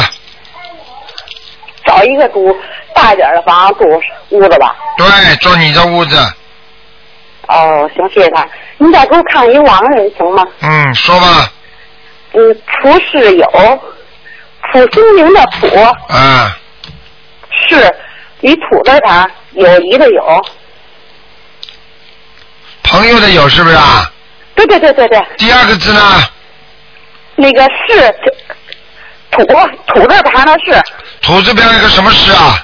[1.87, 2.55] 找一个住
[2.95, 3.85] 大一点的房住
[4.31, 4.75] 屋子吧。
[4.97, 6.17] 对，住你这屋子，
[7.49, 8.47] 哦，行，谢谢他。
[8.79, 10.45] 你再给我看一亡人行吗？
[10.61, 11.53] 嗯，说吧，
[12.33, 13.47] 嗯，蒲世友，
[14.73, 15.69] 蒲松龄的蒲
[16.09, 16.51] 嗯，
[17.69, 17.95] 是
[18.41, 20.47] 与土字旁，友谊的友。
[22.83, 24.11] 朋友的友是不是啊？
[24.55, 25.21] 对对对对对。
[25.37, 26.01] 第二个字呢？
[27.37, 28.15] 那个是
[29.33, 29.45] 土
[29.89, 30.81] 土字旁的是，
[31.21, 32.64] 土字边一个什么是啊？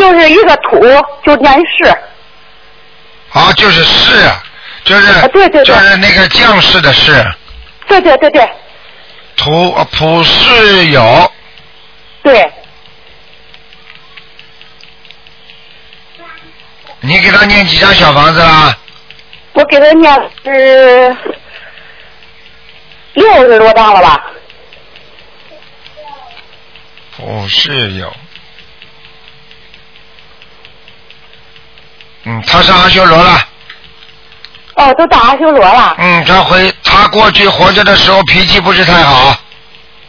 [0.00, 0.80] 就是一个土，
[1.22, 1.94] 就念是。
[3.32, 4.32] 啊，就是士，
[4.82, 7.12] 就是、啊对对对就是那个将士的士，
[7.86, 8.50] 对对对对
[9.36, 11.30] 土啊普世友，
[12.22, 12.50] 对，
[17.00, 18.74] 你给他念几张小房子啦？
[19.52, 21.16] 我给他念是
[23.12, 24.18] 六十多张了吧？
[27.16, 28.12] 普世友，
[32.24, 33.46] 嗯，他上阿修罗了。
[34.76, 35.94] 哦，都到阿修罗了。
[35.98, 39.36] 嗯，他回他过去活着的时候脾气不是太好。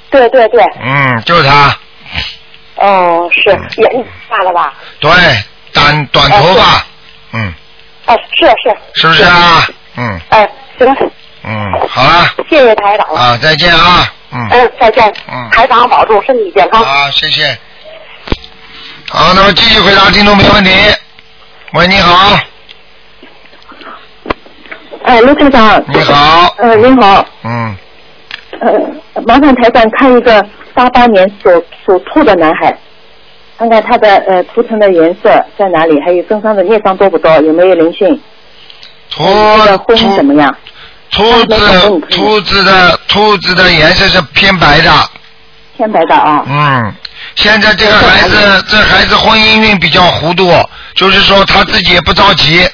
[0.10, 1.76] 对对对，嗯，就是他，
[2.76, 3.50] 哦，是
[3.82, 4.74] 眼睛大了吧？
[5.00, 5.10] 对，
[5.72, 6.86] 短短头发，
[7.32, 7.54] 嗯，
[8.08, 8.78] 哦，是是。
[8.96, 9.66] 是不是啊？
[9.98, 10.88] 嗯哎，行，
[11.44, 13.20] 嗯，好了谢谢台长了。
[13.20, 14.48] 啊，再见啊，嗯。
[14.52, 15.14] 嗯，再见。
[15.32, 16.82] 嗯台长保重身体健康。
[16.84, 17.58] 啊，谢谢。
[19.10, 20.72] 好，那么继续回答听众朋友问题。
[21.74, 22.38] 喂，你好，
[25.04, 25.82] 哎，卢台长。
[25.88, 26.54] 你好。
[26.58, 27.76] 呃，您好，嗯，
[28.60, 32.78] 呃，麻烦台长看一个八八年属属兔的男孩，
[33.58, 38.22] 看看他的呃图腾的颜色在哪里，还有身上的孽伤多不多，有没有灵性？
[39.10, 39.24] 兔
[39.66, 40.54] 这个婚姻怎么样？
[41.10, 44.92] 兔子兔子的兔子的颜色是偏白的。
[45.78, 46.44] 偏白的啊。
[46.48, 46.94] 嗯，
[47.36, 50.52] 现在这个孩子，这孩子婚姻运比较糊涂，
[50.96, 52.68] 就是说他自己也不着急。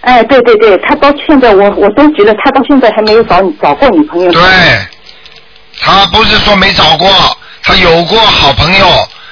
[0.00, 4.30] 哎，对对对，他到现在我我都觉得他到现在还没有找找过女朋友。
[4.32, 4.42] 对，
[5.80, 7.08] 他不是说没找过，
[7.62, 8.86] 他有过好朋友，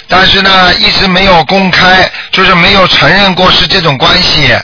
[0.08, 4.56] 但是呢，一直没有公开，就是没有承认过是这种关系，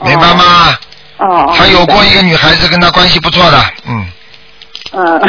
[0.00, 0.78] 明白吗？
[1.18, 1.54] 哦哦。
[1.54, 4.06] 他有过一个女孩子跟他关系不错的，嗯
[4.92, 5.20] 嗯。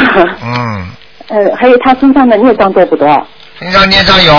[0.42, 0.88] 嗯，
[1.28, 3.26] 呃，还有他身上的孽障多不多？
[3.58, 4.34] 身上孽障有，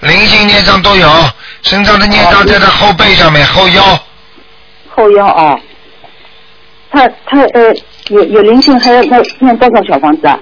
[0.00, 1.08] 灵性孽障都有，
[1.62, 3.82] 身上的孽障在他后背上面、后腰。
[4.94, 5.58] 后腰啊。
[6.90, 7.74] 他他呃
[8.08, 10.38] 有有灵性，还要那念多少小房子啊？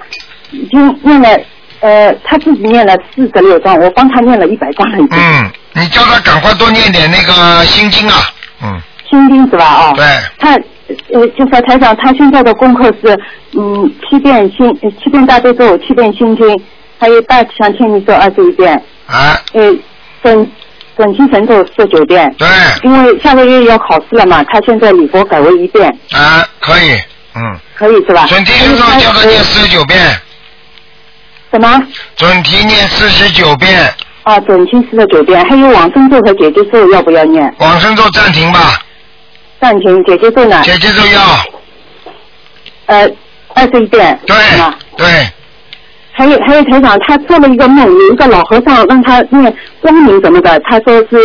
[0.51, 1.41] 已经念了
[1.81, 5.19] 呃他自己念了四十六章，我帮他念了一百章了已经。
[5.19, 8.15] 嗯，你叫他赶快多念点那个心经啊，
[8.63, 9.65] 嗯，心经是吧？
[9.65, 9.93] 啊。
[9.95, 10.05] 对。
[10.39, 10.55] 他
[11.15, 13.17] 呃，就说台长，他现在的功课是
[13.57, 16.63] 嗯七遍心呃七遍大悲咒，七遍心经，
[17.01, 18.73] 还有大吉祥天女咒二十一遍。
[19.07, 19.43] 啊。
[19.55, 19.75] 呃，
[20.23, 20.53] 准
[20.97, 22.33] 准提神咒四九遍。
[22.39, 22.47] 对。
[22.83, 27.01] 因为下个月要考试了嘛，他现在礼佛改为一遍，啊，可以，
[27.35, 27.59] 嗯。
[27.75, 28.27] 可以是吧？
[28.29, 29.99] 准提神咒叫他念四十九遍。
[31.51, 31.83] 什么？
[32.17, 33.93] 准提念四十九遍，
[34.23, 37.53] 啊，准提四十九遍，还有往生咒和姐姐咒要不要念？
[37.59, 38.79] 往生咒暂停吧。
[39.61, 40.61] 暂停，姐姐咒呢？
[40.63, 41.21] 姐姐咒要。
[42.87, 43.11] 呃，
[43.55, 44.21] 二十一遍。
[44.27, 44.37] 对。
[44.97, 45.07] 对。
[46.21, 51.17] 还有还有台长，他做了一个梦，有一个老和尚让他念光明什么的，他说是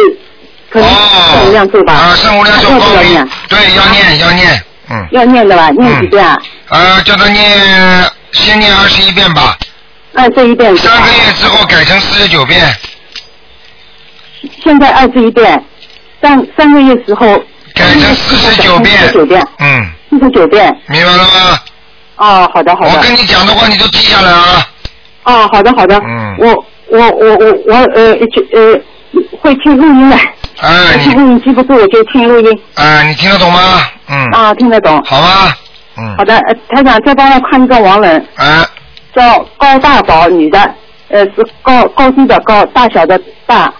[0.69, 1.93] 可能圣无量寿吧？
[1.93, 5.07] 啊，圣无量咒要不光明要念？，对，要念要念，嗯。
[5.11, 5.69] 要念的吧？
[5.71, 6.41] 念几遍啊？
[6.69, 9.57] 啊，叫他念，先念二十一遍吧。
[10.13, 10.73] 二十一遍。
[10.77, 12.73] 三个月之后改成四十九遍。
[14.63, 15.61] 现在二十一遍，
[16.21, 17.37] 三三个月时候
[17.73, 18.97] 改成四十九遍。
[18.97, 20.73] 四十九遍，嗯，四十九遍。
[20.87, 21.59] 明白了吗？
[22.15, 22.95] 哦，好的好的。
[22.95, 24.65] 我跟你讲的话，你都记下来啊。
[25.25, 25.97] 哦，好的好的。
[25.99, 26.35] 嗯。
[26.39, 28.79] 我我我我我呃就呃
[29.41, 30.15] 会听录音的。
[30.61, 32.61] 哎，我听录音记不住，我就听录音。
[32.75, 33.59] 啊，你听得懂吗？
[34.09, 34.25] 嗯。
[34.31, 35.01] 啊，听得懂。
[35.03, 35.27] 好吗。
[35.97, 36.15] 嗯。
[36.17, 38.25] 好的，呃台长再帮我看一个王人。
[38.35, 38.65] 啊。
[39.13, 40.59] 叫高大宝，女的，
[41.07, 43.73] 呃，是高高低的高，大小的大，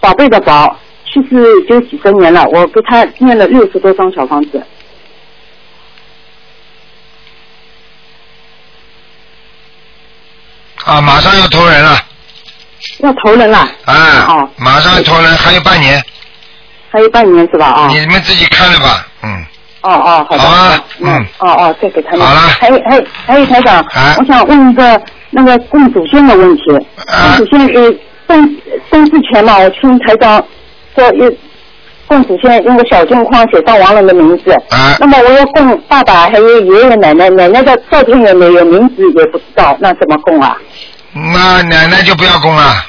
[0.00, 0.74] 宝贝的宝，
[1.04, 4.62] 去世就几十年了，我给他念了六十多张小房子。
[10.88, 11.98] 啊，马上要投人了。
[13.00, 13.58] 要投人了？
[13.84, 14.26] 啊。
[14.26, 14.48] 哦。
[14.56, 16.02] 马上要投人，还有半年。
[16.90, 17.66] 还有半年是吧？
[17.66, 17.88] 啊。
[17.88, 19.44] 你们自己看着吧，嗯。
[19.82, 20.42] 哦哦，好的。
[20.42, 21.26] 好啊嗯。
[21.40, 22.26] 哦哦，再给他们。
[22.26, 23.84] 好了还有还有还有台长，
[24.18, 24.98] 我想问一个
[25.30, 26.62] 那个供祖先的问题。
[27.06, 27.94] 啊供祖先呃，
[28.26, 28.56] 登
[28.88, 30.42] 登之前嘛，我听台长
[30.94, 31.30] 说有
[32.08, 34.50] 供祖先用个小镜框写上亡人的名字。
[34.70, 34.96] 啊。
[34.98, 40.56] 那么我要供爸爸还有爷爷奶奶，奶奶的照片也没有，名字也不知道，那怎么供啊？
[41.12, 42.84] 那奶奶就不要供了。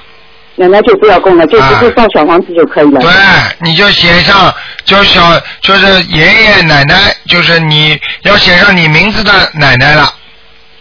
[0.56, 3.00] 奶奶就不要供了，就直接造小房子就可以了。
[3.00, 3.10] 对，
[3.60, 4.54] 你就写上，
[4.84, 5.22] 就小，
[5.62, 6.96] 就是爷爷奶奶，
[7.28, 10.14] 就是你要写上你名字的奶奶了。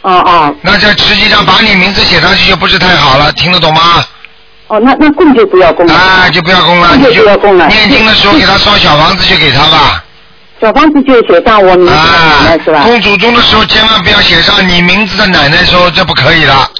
[0.02, 0.54] 哦哦。
[0.62, 4.04] 那这实际上把你名字写上去就不是太好了，听得懂吗？
[4.68, 5.94] 哦，那那供就不要供了。
[5.94, 7.66] 啊，就不要供了，就就不要供了。
[7.68, 10.04] 念经的时候给他烧小房子就给他吧。
[10.60, 12.82] 小房子就写上我名字的奶奶是吧？
[12.84, 16.70] 供祖宗的时候千万不要写上你名字的奶奶说这不可以了。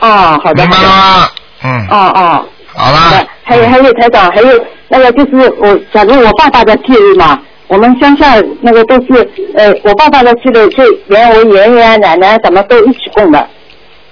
[0.00, 0.62] 哦，好的。
[0.62, 1.28] 明白了吗？
[1.62, 1.86] 嗯。
[1.88, 2.44] 哦哦。
[2.74, 3.26] 好了。
[3.44, 7.38] 还有还有台长，还有那个就是我，假如我爸爸的忌日嘛，
[7.68, 13.48] 我们乡下那个都是呃，我爸爸的忌日就连我爷爷啊、奶奶怎么都一起供的。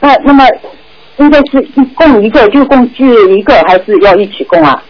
[0.01, 0.45] 那那么
[1.19, 4.81] 应该是一供一个就供忌日一个，还是要一起供啊？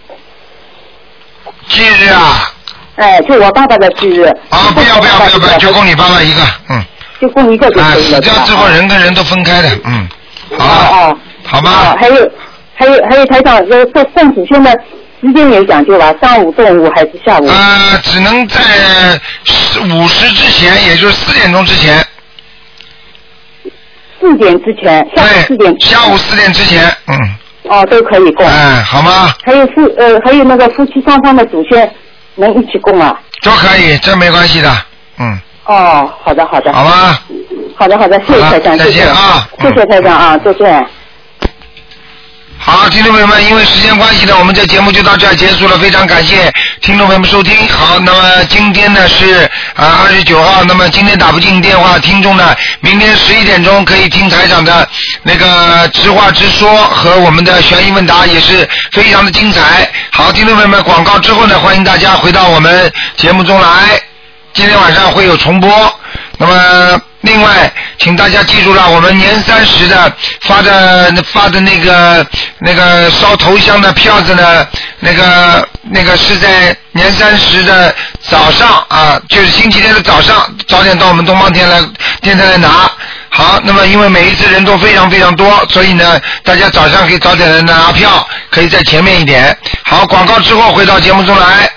[1.67, 2.53] 忌日啊。
[2.97, 4.23] 哎，就我爸爸的忌日。
[4.51, 6.85] 啊，不要不要不要不要，就供你爸爸一个，嗯。
[7.21, 8.21] 就供一个就啊，可以了。
[8.21, 10.09] 死掉之后人跟人都分开的，嗯。
[10.57, 10.89] 好了。
[10.91, 11.19] 哦。
[11.45, 11.71] 好吧。
[11.71, 12.31] 哦，还有
[12.75, 14.71] 还有还有台长，这，这供祖先的
[15.21, 16.15] 时间有讲究吧？
[16.21, 17.47] 上午、中午还是下午？
[17.47, 18.61] 呃，只能在
[19.45, 22.05] 十午时之前，也就是四点钟之前。
[24.21, 25.81] 四点之前，下午四点。
[25.81, 27.17] 下午四点之前，嗯。
[27.71, 28.47] 哦，都可以供。
[28.47, 29.33] 哎，好吗？
[29.45, 31.91] 还有夫呃，还有那个夫妻双方的祖先
[32.37, 33.19] 能一起供啊？
[33.43, 34.71] 都可以，这没关系的，
[35.19, 35.39] 嗯。
[35.67, 36.73] 哦，好的好的。
[36.73, 37.19] 好吗。
[37.77, 40.87] 好的好的，谢谢台长，再谢谢见啊谢谢台长啊，再见。
[42.61, 45.79] 好，听众朋友们，因为时间关系呢，我们这节目就到这儿结束了。
[45.79, 46.53] 非常感谢
[46.83, 47.55] 听众朋友们收听。
[47.69, 54.87] 好，那么今天呢是啊二十九号，那么今天打不进电话，听众呢明天十一点钟可以听台长的
[55.23, 59.91] 那个直话直说和我们的悬疑问答，也是非常的精彩。
[60.11, 64.01] 好，听众朋友们，广告之后呢，欢迎大家回到我们节目中来。
[64.53, 65.98] 今天晚上会有重播。
[66.41, 70.13] 那么，另外，请大家记住了，我们年三十的
[70.43, 72.25] 发的发的那个
[72.61, 74.67] 那个烧头香的票子呢，
[75.01, 81.81] 那个那个是在年三十的早上啊，就是星期天的早上，早点到我们东方天来
[82.23, 82.89] 电台来拿。
[83.31, 89.57] 好，那么因为每一次人都非常非常多，所以呢，大家早上可以早点来拿票，可以在前面一点。
[89.83, 91.69] 好，广告之后回到节目中来。